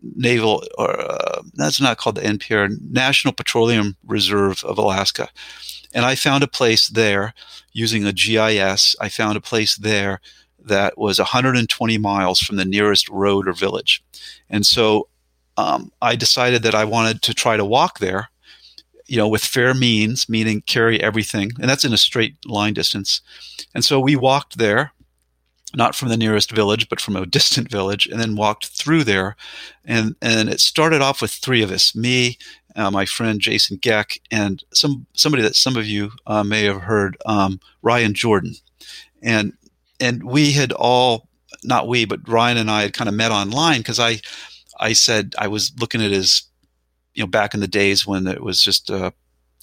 [0.02, 5.28] Naval, or uh, that's not called the NPR, National Petroleum Reserve of Alaska.
[5.94, 7.34] And I found a place there
[7.72, 8.96] using a GIS.
[9.00, 10.20] I found a place there
[10.66, 14.02] that was 120 miles from the nearest road or village.
[14.50, 15.08] And so
[15.56, 18.28] um, I decided that I wanted to try to walk there,
[19.06, 23.20] you know, with fair means, meaning carry everything, and that's in a straight line distance.
[23.74, 24.92] And so we walked there,
[25.74, 29.36] not from the nearest village, but from a distant village, and then walked through there.
[29.84, 32.36] And and it started off with three of us: me,
[32.74, 36.82] uh, my friend Jason Geck, and some somebody that some of you uh, may have
[36.82, 38.54] heard, um, Ryan Jordan.
[39.22, 39.54] And
[40.00, 41.28] and we had all,
[41.64, 44.20] not we, but Ryan and I had kind of met online because I
[44.78, 46.42] I said I was looking at his,
[47.14, 49.10] you know, back in the days when it was just uh,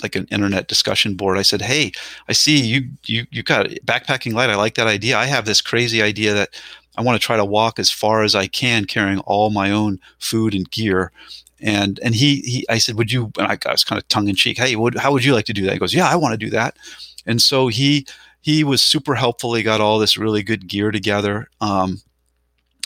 [0.02, 1.38] like an internet discussion board.
[1.38, 1.92] I said, "Hey,
[2.28, 4.50] I see you you you got backpacking light.
[4.50, 5.18] I like that idea.
[5.18, 6.50] I have this crazy idea that
[6.98, 10.00] I want to try to walk as far as I can, carrying all my own
[10.20, 11.12] food and gear."
[11.60, 14.28] And and he he I said, "Would you?" And I, I was kind of tongue
[14.28, 14.58] in cheek.
[14.58, 15.74] Hey, would, how would you like to do that?
[15.74, 16.78] He goes, "Yeah, I want to do that."
[17.26, 18.06] And so he
[18.44, 19.54] he was super helpful.
[19.54, 21.48] He got all this really good gear together.
[21.62, 22.02] Um,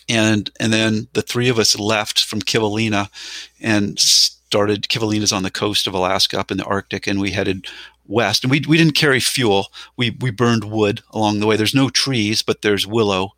[0.08, 3.10] and and then the three of us left from Kivalina
[3.60, 7.66] and started Kivalina's on the coast of Alaska up in the Arctic and we headed
[8.06, 9.68] west and we, we didn't carry fuel
[9.98, 13.32] we we burned wood along the way there's no trees but there's willow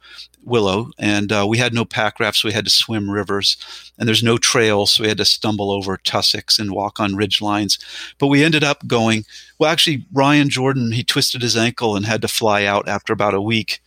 [0.43, 3.57] willow and uh, we had no pack rafts so we had to swim rivers
[3.97, 7.41] and there's no trails so we had to stumble over tussocks and walk on ridge
[7.41, 7.77] lines
[8.17, 9.25] but we ended up going
[9.59, 13.33] well actually ryan jordan he twisted his ankle and had to fly out after about
[13.33, 13.81] a week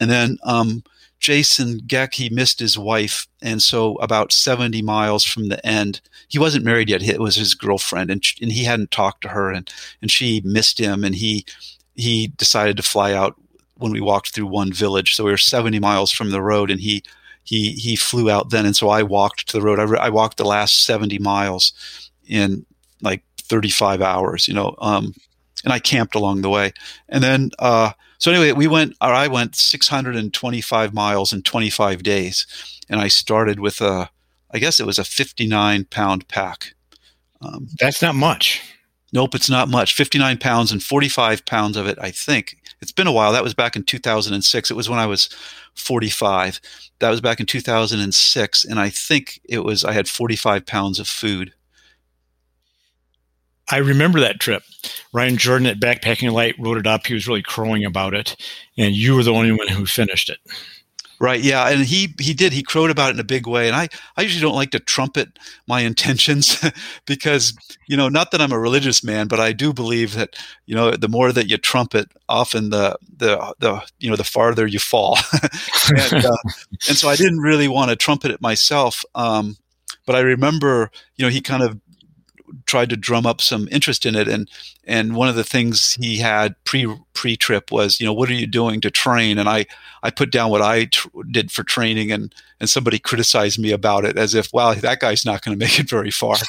[0.00, 0.82] and then um,
[1.20, 3.26] Jason Geck, he missed his wife.
[3.42, 7.02] And so, about 70 miles from the end, he wasn't married yet.
[7.02, 10.78] It was his girlfriend, and, and he hadn't talked to her, and, and she missed
[10.78, 11.04] him.
[11.04, 11.44] And he,
[11.94, 13.36] he decided to fly out
[13.78, 15.14] when we walked through one village.
[15.14, 17.02] So, we were 70 miles from the road, and he,
[17.44, 18.66] he, he flew out then.
[18.66, 19.78] And so, I walked to the road.
[19.80, 21.72] I, I walked the last 70 miles
[22.26, 22.66] in
[23.02, 25.14] like 35 hours, you know, um,
[25.64, 26.72] and I camped along the way.
[27.08, 32.46] And then, uh, so anyway, we went, or I went 625 miles in 25 days,
[32.88, 34.10] and I started with a,
[34.50, 36.74] I guess it was a 59 pound pack.
[37.40, 38.60] Um, That's not much.
[39.12, 39.94] Nope, it's not much.
[39.94, 42.58] 59 pounds and 45 pounds of it, I think.
[42.80, 43.32] It's been a while.
[43.32, 44.70] That was back in 2006.
[44.70, 45.28] It was when I was
[45.74, 46.60] 45.
[47.00, 48.64] That was back in 2006.
[48.64, 51.52] And I think it was, I had 45 pounds of food.
[53.70, 54.62] I remember that trip.
[55.12, 57.06] Ryan Jordan at Backpacking Light wrote it up.
[57.06, 58.34] He was really crowing about it,
[58.78, 60.38] and you were the only one who finished it.
[61.20, 61.40] Right.
[61.40, 62.52] Yeah, and he he did.
[62.52, 63.66] He crowed about it in a big way.
[63.66, 66.64] And I I usually don't like to trumpet my intentions
[67.06, 67.54] because
[67.88, 70.92] you know not that I'm a religious man, but I do believe that you know
[70.92, 75.18] the more that you trumpet, often the the the you know the farther you fall.
[76.12, 76.36] and, uh,
[76.88, 79.04] and so I didn't really want to trumpet it myself.
[79.16, 79.56] Um,
[80.06, 81.78] but I remember, you know, he kind of
[82.66, 84.50] tried to drum up some interest in it and
[84.84, 88.34] and one of the things he had pre pre trip was you know what are
[88.34, 89.38] you doing to train?
[89.38, 89.66] And i
[90.02, 94.04] i put down what i tr- did for training and and somebody criticized me about
[94.04, 96.36] it as if wow that guy's not going to make it very far.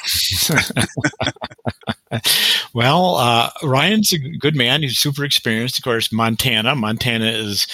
[2.72, 4.82] Well uh, ryan's a good man.
[4.82, 5.78] He's super experienced.
[5.78, 6.74] Of course montana.
[6.74, 7.66] Montana is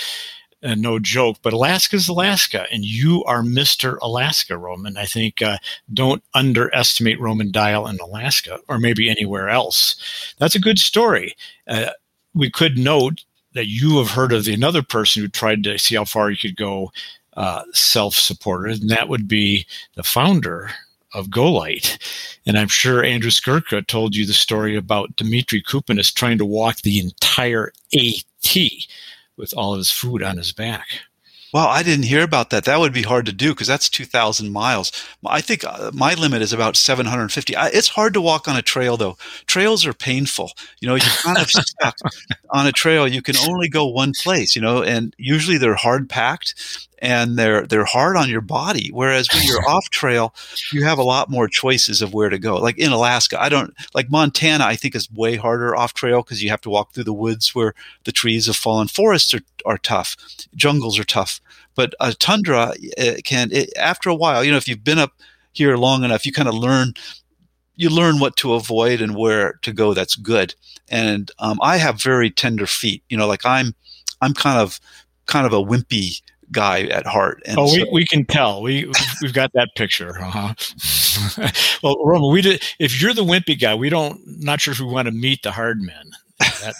[0.66, 3.98] uh, no joke, but Alaska's Alaska, and you are Mr.
[4.02, 4.96] Alaska, Roman.
[4.96, 5.58] I think uh,
[5.94, 10.34] don't underestimate Roman Dial in Alaska or maybe anywhere else.
[10.38, 11.36] That's a good story.
[11.68, 11.90] Uh,
[12.34, 15.94] we could note that you have heard of the another person who tried to see
[15.94, 16.90] how far he could go
[17.36, 20.70] uh, self-supported, and that would be the founder
[21.14, 21.98] of GoLite.
[22.44, 26.78] And I'm sure Andrew Skurka told you the story about Demetri Coupounas trying to walk
[26.82, 28.56] the entire AT
[29.36, 30.86] with all of his food on his back.
[31.52, 32.64] Well, I didn't hear about that.
[32.64, 34.92] That would be hard to do because that's 2,000 miles.
[35.24, 37.54] I think uh, my limit is about 750.
[37.56, 39.16] it's hard to walk on a trail, though.
[39.46, 40.50] Trails are painful.
[40.80, 41.96] You know, you're kind of stuck
[42.50, 43.08] on a trail.
[43.08, 47.66] You can only go one place, you know, and usually they're hard packed and they're
[47.66, 48.90] they're hard on your body.
[48.92, 50.34] Whereas when you're off trail,
[50.72, 52.56] you have a lot more choices of where to go.
[52.56, 54.64] Like in Alaska, I don't like Montana.
[54.64, 57.54] I think is way harder off trail because you have to walk through the woods
[57.54, 58.88] where the trees have fallen.
[58.88, 60.16] Forests are are tough,
[60.54, 61.40] jungles are tough,
[61.74, 64.42] but a tundra eh, eh, can it, after a while.
[64.44, 65.12] You know, if you've been up
[65.52, 66.94] here long enough, you kind of learn
[67.76, 69.92] you learn what to avoid and where to go.
[69.92, 70.54] That's good.
[70.88, 73.02] And um, I have very tender feet.
[73.08, 73.74] You know, like I'm
[74.20, 74.80] I'm kind of
[75.26, 77.42] kind of a wimpy guy at heart.
[77.46, 78.62] And oh, so, we, we can tell.
[78.62, 78.90] We
[79.22, 80.18] we've got that picture.
[80.20, 80.54] Uh-huh.
[81.82, 82.62] well, Roman, we did.
[82.78, 84.20] If you're the wimpy guy, we don't.
[84.26, 86.10] Not sure if we want to meet the hard men.
[86.38, 86.74] That,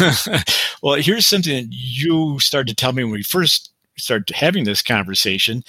[0.00, 0.40] uh,
[0.82, 4.82] well, here's something that you started to tell me when we first started having this
[4.82, 5.62] conversation.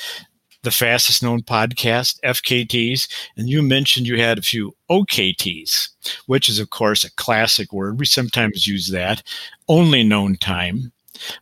[0.62, 3.08] The fastest known podcast, FKTs,
[3.38, 5.88] and you mentioned you had a few OKTs,
[6.26, 7.98] which is, of course, a classic word.
[7.98, 9.24] We sometimes use that.
[9.70, 10.92] Only known time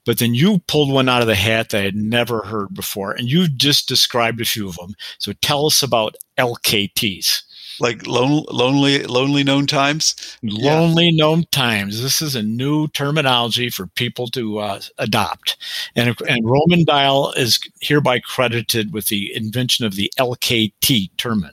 [0.05, 3.11] but then you pulled one out of the hat that I had never heard before,
[3.11, 4.95] and you just described a few of them.
[5.17, 7.43] So tell us about LKTs.
[7.79, 10.15] Like lon- lonely, lonely known times.
[10.41, 11.23] Lonely yeah.
[11.23, 12.01] known times.
[12.01, 15.57] This is a new terminology for people to uh, adopt,
[15.95, 21.47] and and Roman Dial is hereby credited with the invention of the LKT term.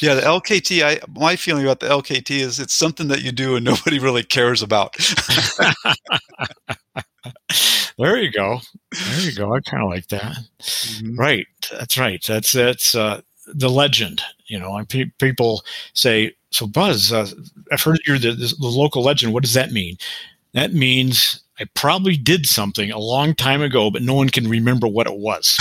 [0.00, 0.82] Yeah, the LKT.
[0.82, 4.24] I my feeling about the LKT is it's something that you do and nobody really
[4.24, 4.96] cares about.
[7.98, 8.60] there you go.
[8.92, 9.54] There you go.
[9.54, 10.36] I kind of like that.
[10.60, 11.16] Mm-hmm.
[11.18, 11.46] Right.
[11.70, 12.22] That's right.
[12.26, 14.22] That's that's uh, the legend.
[14.46, 15.62] You know, and pe- people
[15.94, 17.28] say, "So, Buzz, uh,
[17.72, 19.32] I've heard you're the, the local legend.
[19.32, 19.96] What does that mean?"
[20.54, 24.86] That means I probably did something a long time ago, but no one can remember
[24.88, 25.56] what it was.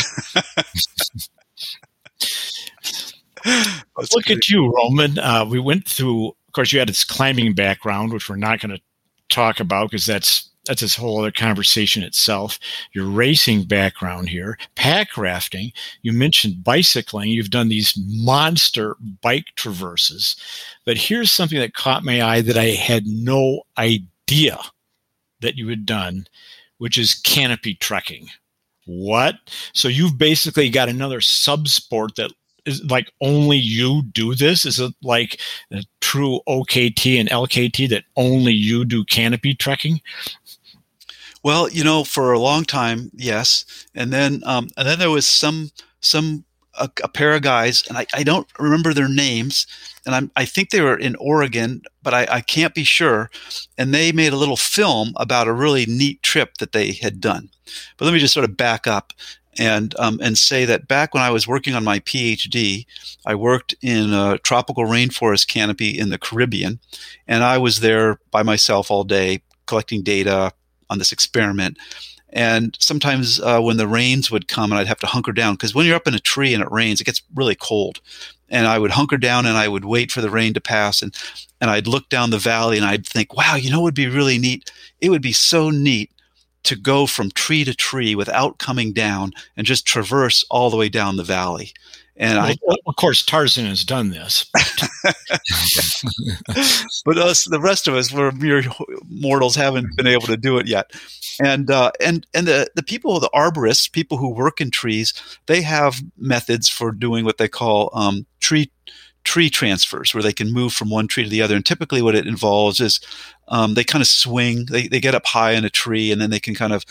[4.13, 5.19] Look at you, Roman.
[5.19, 6.29] Uh, we went through.
[6.29, 8.81] Of course, you had this climbing background, which we're not going to
[9.29, 12.59] talk about because that's that's this whole other conversation itself.
[12.93, 15.71] Your racing background here, pack rafting.
[16.03, 17.29] You mentioned bicycling.
[17.29, 20.35] You've done these monster bike traverses.
[20.85, 24.59] But here's something that caught my eye that I had no idea
[25.41, 26.27] that you had done,
[26.77, 28.27] which is canopy trekking.
[28.85, 29.35] What?
[29.73, 32.31] So you've basically got another sub sport that
[32.65, 34.65] is like only you do this?
[34.65, 35.39] Is it like
[35.71, 40.01] a true OKT and LKT that only you do canopy trekking?
[41.43, 45.27] Well, you know, for a long time, yes, and then um, and then there was
[45.27, 49.67] some some a, a pair of guys, and I, I don't remember their names,
[50.05, 53.29] and I'm, I think they were in Oregon, but I, I can't be sure.
[53.77, 57.49] And they made a little film about a really neat trip that they had done.
[57.97, 59.13] But let me just sort of back up
[59.57, 62.85] and um, and say that back when I was working on my PhD,
[63.25, 66.79] I worked in a tropical rainforest canopy in the Caribbean,
[67.27, 70.51] and I was there by myself all day collecting data
[70.91, 71.77] on this experiment.
[72.33, 75.73] And sometimes uh, when the rains would come, and I'd have to hunker down because
[75.73, 77.99] when you're up in a tree and it rains, it gets really cold.
[78.49, 81.15] And I would hunker down and I would wait for the rain to pass, and
[81.59, 84.07] and I'd look down the valley and I'd think, wow, you know, what would be
[84.07, 84.71] really neat.
[84.99, 86.11] It would be so neat
[86.63, 90.89] to go from tree to tree without coming down and just traverse all the way
[90.89, 91.73] down the valley.
[92.21, 94.45] And well, I, of course, Tarzan has done this.
[97.03, 98.63] but us, the rest of us, we're mere
[99.09, 100.91] mortals, haven't been able to do it yet.
[101.43, 105.15] And uh, and and the the people, the arborists, people who work in trees,
[105.47, 108.71] they have methods for doing what they call um, tree
[109.23, 111.55] tree transfers where they can move from one tree to the other.
[111.55, 112.99] And typically, what it involves is
[113.47, 114.67] um, they kind of swing.
[114.69, 116.85] They, they get up high in a tree and then they can kind of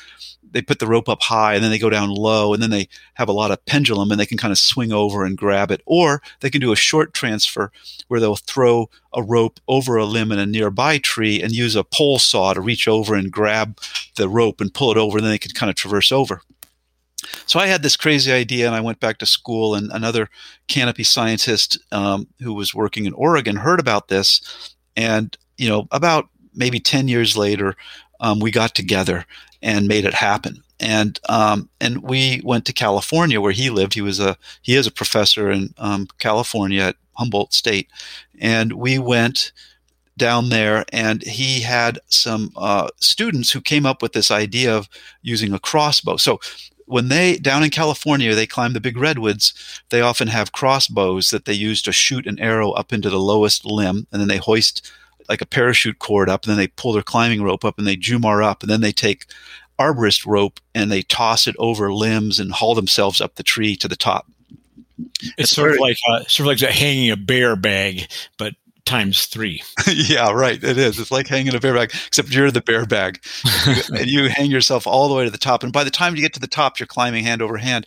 [0.52, 2.88] they put the rope up high and then they go down low and then they
[3.14, 5.82] have a lot of pendulum and they can kind of swing over and grab it.
[5.86, 7.70] Or they can do a short transfer
[8.08, 11.84] where they'll throw a rope over a limb in a nearby tree and use a
[11.84, 13.78] pole saw to reach over and grab
[14.16, 16.42] the rope and pull it over and then they can kind of traverse over.
[17.46, 19.74] So I had this crazy idea, and I went back to school.
[19.74, 20.28] And another
[20.68, 26.28] canopy scientist um, who was working in Oregon heard about this, and you know, about
[26.54, 27.76] maybe ten years later,
[28.20, 29.26] um, we got together
[29.62, 30.62] and made it happen.
[30.78, 33.94] And um, and we went to California where he lived.
[33.94, 37.88] He was a he is a professor in um, California at Humboldt State,
[38.38, 39.52] and we went
[40.16, 44.86] down there and he had some uh, students who came up with this idea of
[45.22, 46.38] using a crossbow so
[46.90, 49.54] when they down in California they climb the big redwoods,
[49.90, 53.64] they often have crossbows that they use to shoot an arrow up into the lowest
[53.64, 54.90] limb, and then they hoist
[55.30, 57.96] like a parachute cord up, and then they pull their climbing rope up and they
[57.96, 59.26] jumar up, and then they take
[59.78, 63.88] arborist rope and they toss it over limbs and haul themselves up the tree to
[63.88, 64.26] the top.
[64.98, 68.54] It's, it's sort very, of like uh, sort of like hanging a bear bag, but
[68.84, 69.62] times three.
[69.86, 70.62] yeah, right.
[70.62, 70.98] It is.
[70.98, 73.22] It's like hanging a bear bag, except you're the bear bag,
[73.92, 75.62] and you hang yourself all the way to the top.
[75.62, 77.86] And by the time you get to the top, you're climbing hand over hand.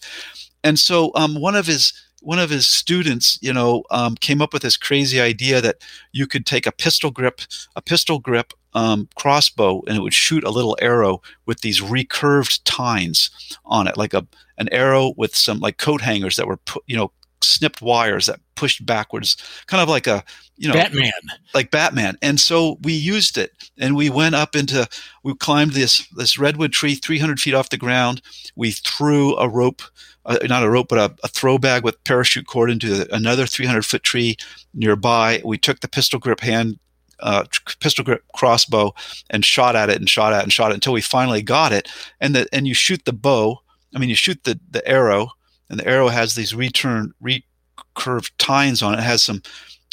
[0.64, 1.94] And so, um, one of his
[2.24, 5.78] one of his students, you know, um, came up with this crazy idea that
[6.12, 7.42] you could take a pistol grip,
[7.76, 12.62] a pistol grip um, crossbow, and it would shoot a little arrow with these recurved
[12.64, 13.30] tines
[13.66, 14.26] on it, like a
[14.58, 17.12] an arrow with some like coat hangers that were put, you know,
[17.44, 19.38] snipped wires that pushed backwards,
[19.68, 20.24] kind of like a
[20.58, 21.12] you know Batman,
[21.54, 22.18] like Batman.
[22.22, 24.88] And so we used it, and we went up into
[25.24, 28.22] we climbed this this redwood tree, 300 feet off the ground.
[28.56, 29.82] We threw a rope.
[30.26, 33.86] Uh, not a rope, but a, a, throw bag with parachute cord into another 300
[33.86, 34.38] foot tree
[34.74, 35.42] nearby.
[35.44, 36.80] We took the pistol grip hand
[37.20, 37.46] uh,
[37.80, 38.94] pistol grip crossbow
[39.30, 41.72] and shot at it and shot at it and shot it until we finally got
[41.72, 41.90] it.
[42.22, 43.60] And the and you shoot the bow.
[43.96, 45.30] I mean, you shoot the the arrow
[45.70, 49.00] and the arrow has these return recurved tines on it.
[49.00, 49.42] it has some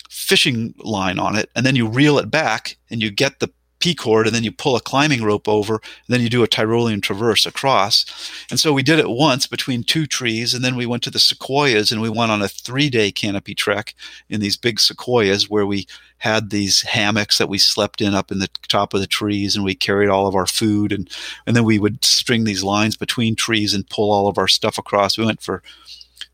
[0.09, 3.51] fishing line on it, and then you reel it back and you get the
[3.81, 6.49] P cord, and then you pull a climbing rope over, and then you do a
[6.49, 8.05] Tyrolean traverse across.
[8.51, 11.19] And so we did it once between two trees, and then we went to the
[11.19, 13.95] sequoias and we went on a three day canopy trek
[14.29, 15.87] in these big sequoias where we
[16.19, 19.65] had these hammocks that we slept in up in the top of the trees, and
[19.65, 21.11] we carried all of our food, and
[21.47, 24.79] and then we would string these lines between trees and pull all of our stuff
[24.79, 25.17] across.
[25.17, 25.63] We went for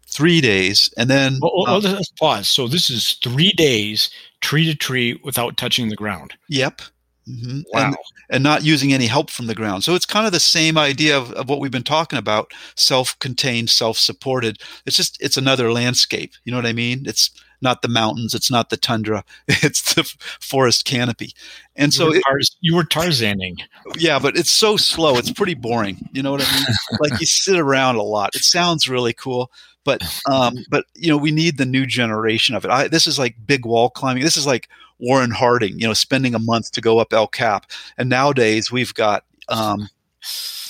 [0.09, 2.49] three days, and then well, well, uh, let's pause.
[2.49, 6.34] So this is three days, tree to tree, without touching the ground.
[6.49, 6.82] Yep.
[7.28, 7.60] Mm-hmm.
[7.72, 7.86] Wow.
[7.86, 7.96] And,
[8.30, 9.82] and, not using any help from the ground.
[9.82, 13.18] So it's kind of the same idea of, of what we've been talking about self
[13.18, 14.60] contained, self supported.
[14.86, 16.34] It's just, it's another landscape.
[16.44, 17.02] You know what I mean?
[17.04, 20.04] It's not the mountains, it's not the tundra, it's the
[20.40, 21.32] forest canopy.
[21.74, 23.56] And you so were, Tarz- it, you were Tarzaning.
[23.96, 25.16] Yeah, but it's so slow.
[25.16, 26.08] It's pretty boring.
[26.12, 26.66] You know what I mean?
[27.00, 28.34] like you sit around a lot.
[28.34, 29.50] It sounds really cool,
[29.84, 32.70] but um, but you know we need the new generation of it.
[32.70, 34.22] I, this is like big wall climbing.
[34.22, 34.68] This is like
[34.99, 37.70] Warren Harding, you know, spending a month to go up El Cap.
[37.99, 39.88] And nowadays we've got, um,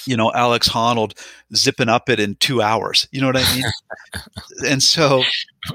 [0.06, 1.18] you know, Alex Honnold
[1.54, 3.08] zipping up it in two hours.
[3.10, 3.64] You know what I mean?
[4.66, 5.22] and so,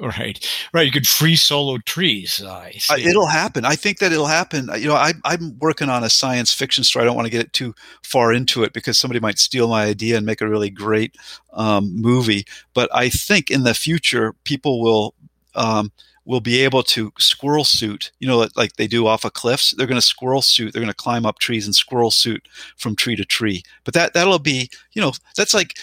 [0.02, 0.86] right, right.
[0.86, 2.41] You could free solo trees.
[2.89, 3.66] Uh, it'll happen.
[3.66, 4.70] I think that it'll happen.
[4.78, 7.04] You know, I, I'm working on a science fiction story.
[7.04, 9.84] I don't want to get it too far into it because somebody might steal my
[9.84, 11.16] idea and make a really great
[11.54, 12.45] um, movie.
[12.74, 15.14] But I think in the future, people will.
[15.54, 15.91] Um,
[16.32, 19.71] will be able to squirrel suit, you know, like they do off of cliffs.
[19.71, 20.71] They're going to squirrel suit.
[20.71, 23.63] They're going to climb up trees and squirrel suit from tree to tree.
[23.84, 25.77] But that that'll be, you know, that's like,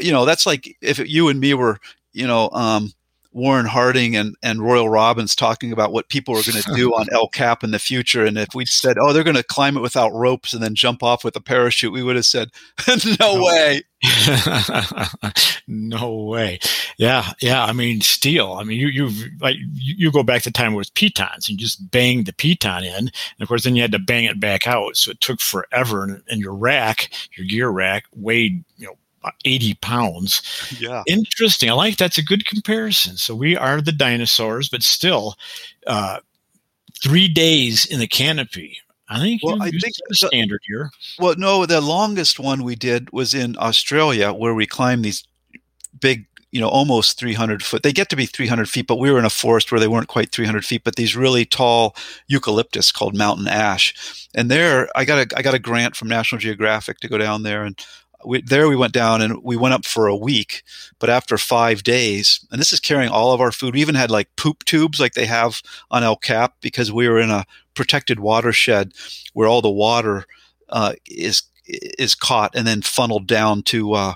[0.00, 1.78] you know, that's like if you and me were,
[2.14, 2.94] you know, um,
[3.36, 7.06] Warren Harding and, and Royal Robbins talking about what people are going to do on
[7.12, 8.24] El Cap in the future.
[8.24, 11.02] And if we'd said, oh, they're going to climb it without ropes and then jump
[11.02, 12.50] off with a parachute, we would have said,
[13.20, 13.82] no, way.
[15.68, 16.58] no way.
[16.96, 17.30] Yeah.
[17.42, 17.62] Yeah.
[17.62, 18.54] I mean, steel.
[18.54, 21.66] I mean, you, you like, you go back to time where it's pitons and you
[21.66, 22.94] just bang the piton in.
[22.94, 24.96] And of course, then you had to bang it back out.
[24.96, 26.04] So it took forever.
[26.04, 28.96] And, and your rack, your gear rack weighed, you know,
[29.44, 30.42] 80 pounds.
[30.78, 31.02] Yeah.
[31.06, 31.70] Interesting.
[31.70, 33.16] I like that's a good comparison.
[33.16, 35.36] So we are the dinosaurs, but still,
[35.86, 36.18] uh,
[37.02, 38.78] three days in the canopy.
[39.08, 40.90] I think well, I think the standard here.
[41.18, 45.22] Well, no, the longest one we did was in Australia, where we climbed these
[46.00, 47.84] big, you know, almost 300 foot.
[47.84, 50.08] They get to be 300 feet, but we were in a forest where they weren't
[50.08, 50.82] quite 300 feet.
[50.82, 51.94] But these really tall
[52.26, 56.40] eucalyptus called mountain ash, and there I got a I got a grant from National
[56.40, 57.80] Geographic to go down there and
[58.26, 60.62] we, there we went down and we went up for a week.
[60.98, 64.10] But after five days, and this is carrying all of our food, we even had
[64.10, 68.18] like poop tubes like they have on El Cap because we were in a protected
[68.18, 68.92] watershed
[69.32, 70.26] where all the water
[70.68, 74.14] uh, is is caught and then funneled down to uh,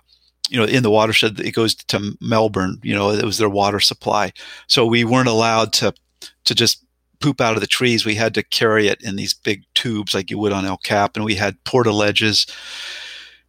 [0.48, 2.80] you know in the watershed it goes to Melbourne.
[2.82, 4.32] You know it was their water supply,
[4.66, 5.94] so we weren't allowed to
[6.44, 6.84] to just
[7.20, 8.04] poop out of the trees.
[8.04, 11.16] We had to carry it in these big tubes like you would on El Cap,
[11.16, 12.46] and we had portaledges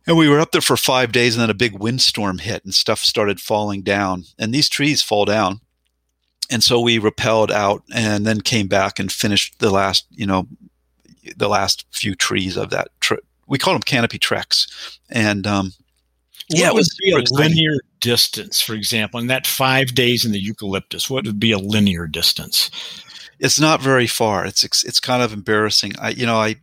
[0.07, 2.73] and we were up there for five days, and then a big windstorm hit, and
[2.73, 4.25] stuff started falling down.
[4.39, 5.61] And these trees fall down,
[6.49, 10.47] and so we rappelled out, and then came back and finished the last, you know,
[11.35, 13.25] the last few trees of that trip.
[13.47, 15.73] We call them canopy treks, and um,
[16.49, 20.39] yeah, it was be a linear distance, for example, in that five days in the
[20.39, 21.09] eucalyptus.
[21.09, 22.69] What would be a linear distance?
[23.39, 24.45] It's not very far.
[24.45, 25.93] It's it's kind of embarrassing.
[25.99, 26.57] I you know I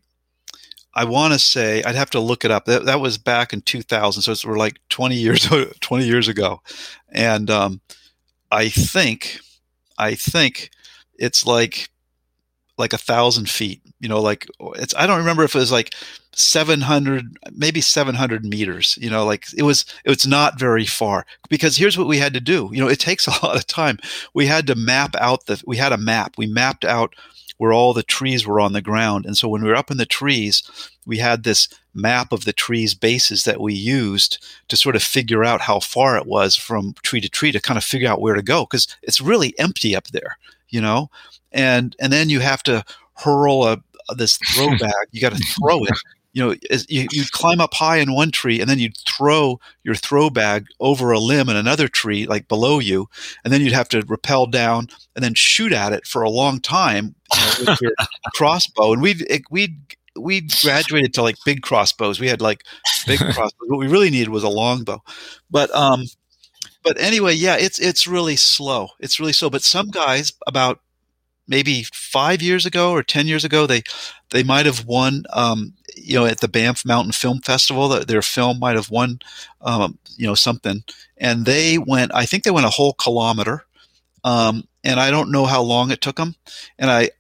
[0.99, 2.65] I want to say I'd have to look it up.
[2.65, 5.49] That, that was back in 2000, so it's we're like 20 years
[5.81, 6.61] 20 years ago,
[7.13, 7.81] and um,
[8.51, 9.39] I think
[9.97, 10.71] I think
[11.17, 11.89] it's like
[12.79, 13.81] like a thousand feet.
[14.01, 15.95] You know, like it's I don't remember if it was like
[16.39, 21.27] 700 maybe 700 meters you know like it was it was not very far.
[21.49, 22.71] Because here's what we had to do.
[22.73, 23.99] You know it takes a lot of time.
[24.35, 26.35] We had to map out the we had a map.
[26.39, 27.15] We mapped out
[27.57, 29.27] where all the trees were on the ground.
[29.27, 30.63] And so when we were up in the trees
[31.07, 35.43] we had this map of the trees bases that we used to sort of figure
[35.43, 38.35] out how far it was from tree to tree to kind of figure out where
[38.35, 38.65] to go.
[38.65, 40.37] Because it's really empty up there
[40.71, 41.11] you know?
[41.53, 42.85] And and then you have to
[43.15, 43.83] hurl a,
[44.17, 45.99] this throw bag you got to throw it
[46.39, 46.55] you know
[46.89, 50.67] you, you'd climb up high in one tree and then you'd throw your throw bag
[50.79, 53.09] over a limb in another tree like below you
[53.45, 56.61] and then you'd have to rappel down and then shoot at it for a long
[56.61, 57.93] time you know, with your
[58.35, 59.77] crossbow and we'd we'd
[60.19, 62.19] we graduated to like big crossbows.
[62.19, 62.65] We had like
[63.07, 63.69] big crossbows.
[63.69, 65.03] What we really needed was a longbow.
[65.51, 66.05] But um
[66.83, 68.89] but anyway, yeah, it's it's really slow.
[69.01, 69.51] It's really slow.
[69.51, 70.81] But some guys about
[71.49, 73.83] maybe five years ago or ten years ago, they
[74.31, 75.25] they might have won.
[75.33, 79.21] Um, you know, at the Banff Mountain Film Festival, their film might have won.
[79.63, 80.85] Um, you know, something,
[81.17, 82.13] and they went.
[82.15, 83.65] I think they went a whole kilometer.
[84.25, 86.35] Um, and I don't know how long it took them.
[86.79, 87.11] And I,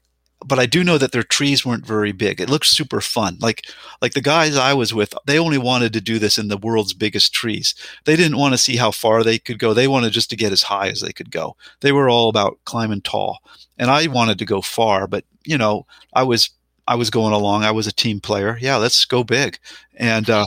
[0.46, 2.40] but I do know that their trees weren't very big.
[2.40, 3.38] It looked super fun.
[3.40, 3.64] Like
[4.00, 6.94] like the guys I was with, they only wanted to do this in the world's
[6.94, 7.74] biggest trees.
[8.04, 9.74] They didn't want to see how far they could go.
[9.74, 11.56] They wanted just to get as high as they could go.
[11.80, 13.38] They were all about climbing tall.
[13.78, 16.50] And I wanted to go far, but you know, I was
[16.86, 17.64] I was going along.
[17.64, 18.58] I was a team player.
[18.60, 19.58] Yeah, let's go big.
[19.96, 20.44] And uh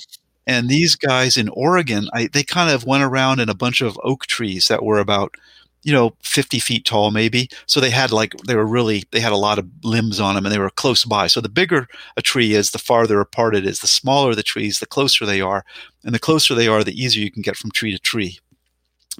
[0.47, 3.99] and these guys in Oregon, I, they kind of went around in a bunch of
[4.03, 5.35] oak trees that were about
[5.83, 7.49] you know 50 feet tall maybe.
[7.65, 10.45] So they had like they were really they had a lot of limbs on them
[10.45, 11.27] and they were close by.
[11.27, 13.79] So the bigger a tree is the farther apart it is.
[13.79, 15.65] The smaller the trees the closer they are.
[16.03, 18.39] And the closer they are the easier you can get from tree to tree.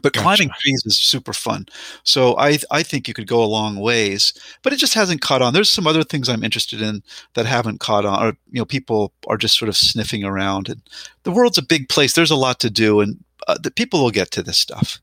[0.02, 0.24] But gotcha.
[0.24, 1.66] climbing trees is super fun.
[2.04, 5.42] So i i think you could go a long ways but it just hasn't caught
[5.42, 5.54] on.
[5.54, 7.02] There's some other things i'm interested in
[7.34, 10.82] that haven't caught on or you know people are just sort of sniffing around and
[11.24, 12.14] the world's a big place.
[12.14, 15.02] There's a lot to do and uh, the people will get to this stuff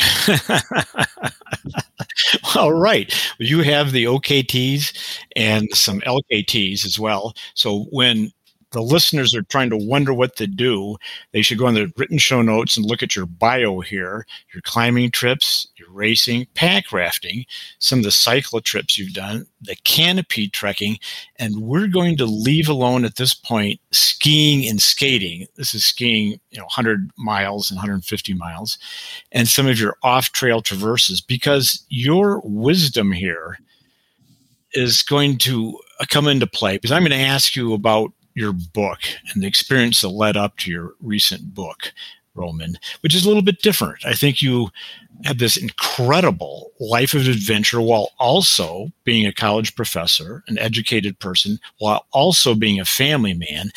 [2.56, 3.12] All right.
[3.38, 4.92] You have the OKTs
[5.36, 7.34] and some LKTs as well.
[7.54, 8.32] So when
[8.72, 10.96] the listeners are trying to wonder what to do,
[11.32, 14.62] they should go on the written show notes and look at your bio here, your
[14.62, 17.44] climbing trips, racing, pack rafting,
[17.78, 20.98] some of the cycle trips you've done, the canopy trekking,
[21.36, 25.46] and we're going to leave alone at this point skiing and skating.
[25.56, 28.78] This is skiing, you know, 100 miles and 150 miles,
[29.32, 33.58] and some of your off-trail traverses because your wisdom here
[34.72, 35.78] is going to
[36.08, 39.00] come into play because I'm going to ask you about your book
[39.32, 41.92] and the experience that led up to your recent book,
[42.34, 44.06] Roman, which is a little bit different.
[44.06, 44.70] I think you
[45.24, 51.58] had this incredible life of adventure while also being a college professor, an educated person,
[51.78, 53.70] while also being a family man.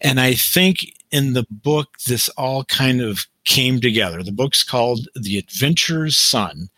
[0.00, 4.22] And I think in the book, this all kind of came together.
[4.22, 6.68] The book's called The Adventurer's Son.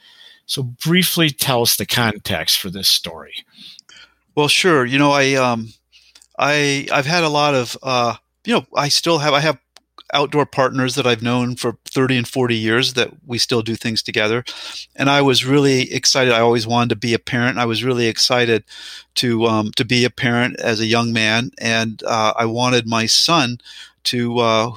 [0.46, 3.34] So, briefly tell us the context for this story.
[4.34, 4.84] Well, sure.
[4.84, 5.72] You know, I um,
[6.38, 9.58] I I've had a lot of uh, you know I still have I have
[10.12, 14.02] outdoor partners that I've known for 30 and 40 years that we still do things
[14.02, 14.44] together.
[14.96, 16.32] And I was really excited.
[16.32, 17.58] I always wanted to be a parent.
[17.58, 18.64] I was really excited
[19.16, 23.06] to um, to be a parent as a young man, and uh, I wanted my
[23.06, 23.58] son
[24.04, 24.72] to uh,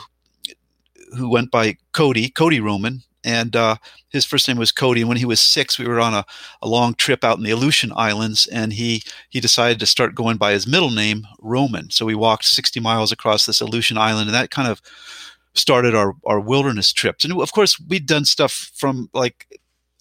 [1.16, 3.76] who went by Cody Cody Roman, and uh,
[4.10, 5.02] his first name was Cody.
[5.02, 6.26] And when he was six, we were on a,
[6.62, 10.38] a long trip out in the Aleutian Islands, and he he decided to start going
[10.38, 11.90] by his middle name, Roman.
[11.90, 14.82] So we walked 60 miles across this Aleutian Island, and that kind of
[15.56, 17.24] started our our wilderness trips.
[17.24, 19.48] And of course, we'd done stuff from like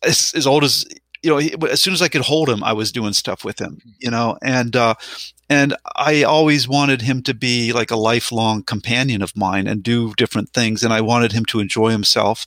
[0.03, 0.85] as, as old as
[1.23, 3.81] you know, as soon as I could hold him, I was doing stuff with him,
[4.01, 4.95] you know, and, uh,
[5.49, 10.15] and I always wanted him to be like a lifelong companion of mine and do
[10.15, 10.83] different things.
[10.83, 12.47] And I wanted him to enjoy himself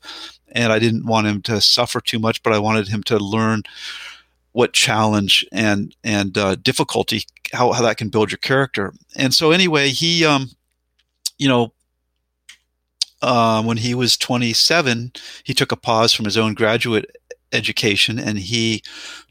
[0.55, 3.63] and I didn't want him to suffer too much, but I wanted him to learn
[4.53, 8.93] what challenge and and uh, difficulty how, how that can build your character.
[9.15, 10.49] And so anyway, he um,
[11.37, 11.73] you know
[13.21, 15.11] uh, when he was 27,
[15.43, 17.15] he took a pause from his own graduate
[17.51, 18.81] education and he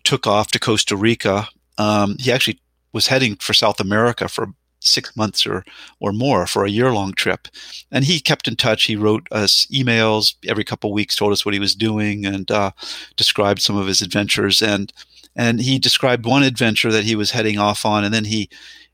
[0.05, 1.49] took off to Costa Rica.
[1.79, 2.61] Um, he actually
[2.93, 4.49] was heading for South America for
[4.85, 5.65] six months or
[6.01, 7.49] or more for a year long trip.
[7.91, 8.85] And he kept in touch.
[8.85, 12.51] He wrote us emails every couple of weeks, told us what he was doing, and
[12.51, 12.71] uh,
[13.17, 14.63] described some of his adventures.
[14.63, 14.93] And
[15.37, 18.49] and he described one adventure that he was heading off on, and then he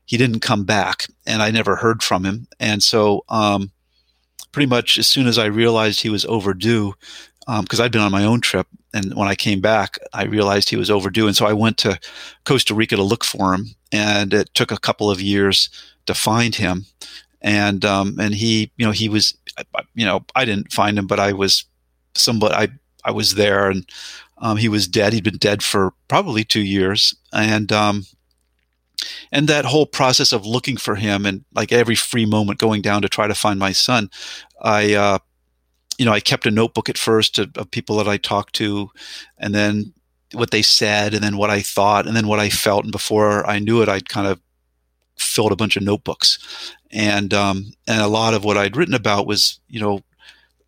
[0.05, 2.47] he didn't come back, and I never heard from him.
[2.59, 3.71] And so, um,
[4.51, 6.93] pretty much as soon as I realized he was overdue,
[7.47, 8.67] because um, I'd been on my own trip.
[8.93, 11.27] And when I came back, I realized he was overdue.
[11.27, 11.99] And so I went to
[12.45, 13.67] Costa Rica to look for him.
[13.91, 15.69] And it took a couple of years
[16.05, 16.85] to find him.
[17.41, 19.35] And, um, and he, you know, he was,
[19.95, 21.65] you know, I didn't find him, but I was
[22.13, 22.67] somebody, I,
[23.03, 23.89] I was there and,
[24.37, 25.13] um, he was dead.
[25.13, 27.15] He'd been dead for probably two years.
[27.33, 28.05] And, um,
[29.31, 33.01] and that whole process of looking for him and like every free moment going down
[33.01, 34.09] to try to find my son,
[34.61, 35.17] I, uh,
[35.97, 38.89] you know, I kept a notebook at first of, of people that I talked to,
[39.37, 39.93] and then
[40.33, 42.83] what they said, and then what I thought, and then what I felt.
[42.83, 44.39] And before I knew it, I'd kind of
[45.17, 46.39] filled a bunch of notebooks,
[46.91, 50.01] and um, and a lot of what I'd written about was, you know,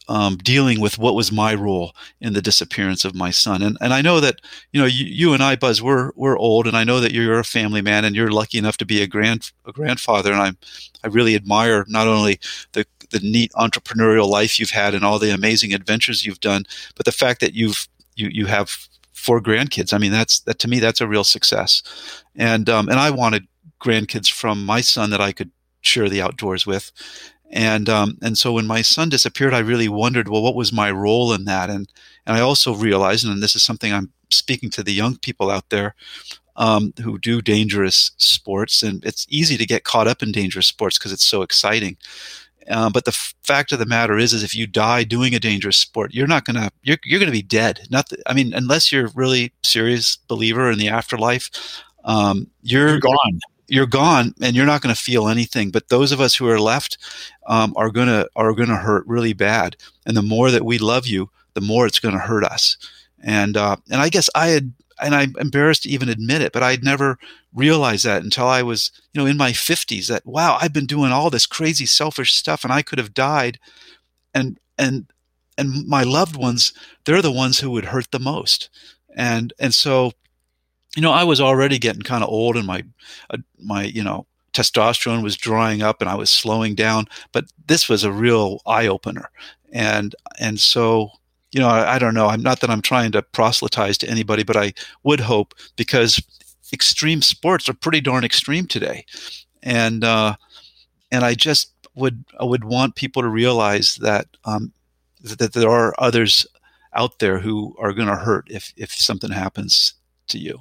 [0.10, 3.62] um, dealing with what was my role in the disappearance of my son.
[3.62, 6.68] And and I know that you know you, you, and I, Buzz, we're we're old,
[6.68, 9.08] and I know that you're a family man, and you're lucky enough to be a
[9.08, 10.32] grand a grandfather.
[10.32, 10.58] And I'm
[11.04, 12.40] I really admire not only
[12.74, 17.06] the the neat entrepreneurial life you've had and all the amazing adventures you've done, but
[17.06, 19.94] the fact that you've you you have four grandkids.
[19.94, 21.82] I mean, that's that to me that's a real success.
[22.36, 23.48] And um, and I wanted
[23.80, 25.52] grandkids from my son that I could
[25.82, 26.92] share the outdoors with.
[27.52, 30.90] And um, and so when my son disappeared, I really wondered, well, what was my
[30.90, 31.70] role in that?
[31.70, 31.88] And
[32.26, 35.70] and I also realized, and this is something I'm speaking to the young people out
[35.70, 35.94] there
[36.56, 40.98] um, who do dangerous sports, and it's easy to get caught up in dangerous sports
[40.98, 41.98] because it's so exciting.
[42.70, 45.40] Uh, but the f- fact of the matter is, is if you die doing a
[45.40, 47.82] dangerous sport, you're not gonna you're you're gonna be dead.
[47.90, 51.50] Not, th- I mean, unless you're really serious believer in the afterlife,
[52.06, 55.72] um, you're, you're gone you're gone and you're not going to feel anything.
[55.72, 56.98] But those of us who are left
[57.48, 59.78] um, are gonna are gonna hurt really bad.
[60.06, 62.78] And the more that we love you, the more it's going to hurt us.
[63.24, 64.74] And uh, and I guess I had
[65.04, 67.18] and I'm embarrassed to even admit it, but I'd never
[67.54, 71.12] realized that until I was, you know, in my 50s that wow, I've been doing
[71.12, 73.60] all this crazy selfish stuff and I could have died
[74.34, 75.08] and and
[75.58, 76.74] and my loved ones,
[77.06, 78.70] they're the ones who would hurt the most.
[79.16, 80.14] And and so
[80.96, 82.84] you know, I was already getting kind of old and my,
[83.30, 87.90] uh, my, you know, testosterone was drying up and I was slowing down, but this
[87.90, 89.30] was a real eye opener.
[89.72, 91.10] And, and so,
[91.54, 92.28] you know, I, I, don't know.
[92.28, 94.74] I'm not that I'm trying to proselytize to anybody, but I
[95.04, 96.22] would hope because
[96.74, 99.06] extreme sports are pretty darn extreme today.
[99.62, 100.36] And, uh,
[101.12, 104.74] and I just would, I would want people to realize that, um,
[105.22, 106.48] that there are others
[106.94, 109.94] out there who are going to hurt if, if something happens
[110.30, 110.60] to you.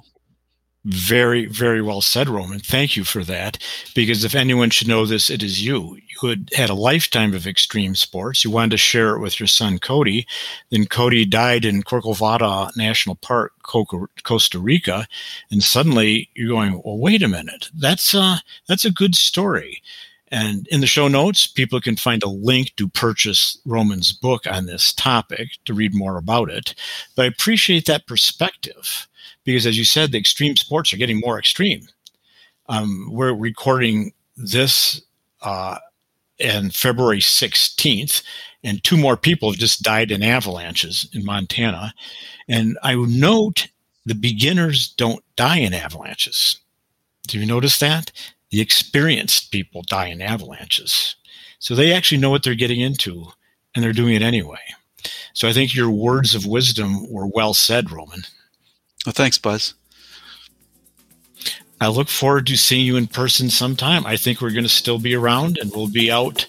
[0.85, 2.59] Very, very well said, Roman.
[2.59, 3.57] Thank you for that.
[3.95, 5.97] Because if anyone should know this, it is you.
[6.21, 8.43] You had had a lifetime of extreme sports.
[8.43, 10.27] You wanted to share it with your son, Cody.
[10.71, 15.07] Then Cody died in Corcovado National Park, Costa Rica.
[15.49, 17.69] And suddenly you're going, well, wait a minute.
[17.73, 19.81] That's, a, that's a good story.
[20.33, 24.65] And in the show notes, people can find a link to purchase Roman's book on
[24.65, 26.75] this topic to read more about it.
[27.15, 29.07] But I appreciate that perspective
[29.43, 31.87] because as you said, the extreme sports are getting more extreme.
[32.69, 35.01] Um, we're recording this
[35.41, 35.77] uh,
[36.43, 38.23] on February 16th,
[38.63, 41.93] and two more people have just died in avalanches in Montana.
[42.47, 43.67] And I note
[44.05, 46.59] the beginners don't die in avalanches.
[47.27, 48.11] Do you notice that?
[48.49, 51.15] The experienced people die in avalanches.
[51.59, 53.25] So they actually know what they're getting into,
[53.73, 54.59] and they're doing it anyway.
[55.33, 58.23] So I think your words of wisdom were well said, Roman.
[59.05, 59.73] Well, thanks, Buzz.
[61.81, 64.05] I look forward to seeing you in person sometime.
[64.05, 66.45] I think we're going to still be around and we'll be out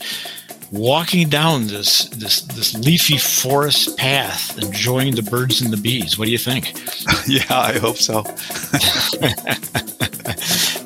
[0.71, 6.19] walking down this this this leafy forest path, enjoying the birds and the bees.
[6.19, 6.75] What do you think?
[7.27, 8.23] yeah, I hope so.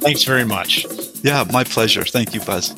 [0.01, 0.87] Thanks very much.
[1.23, 2.05] Yeah, my pleasure.
[2.05, 2.75] Thank you, Buzz.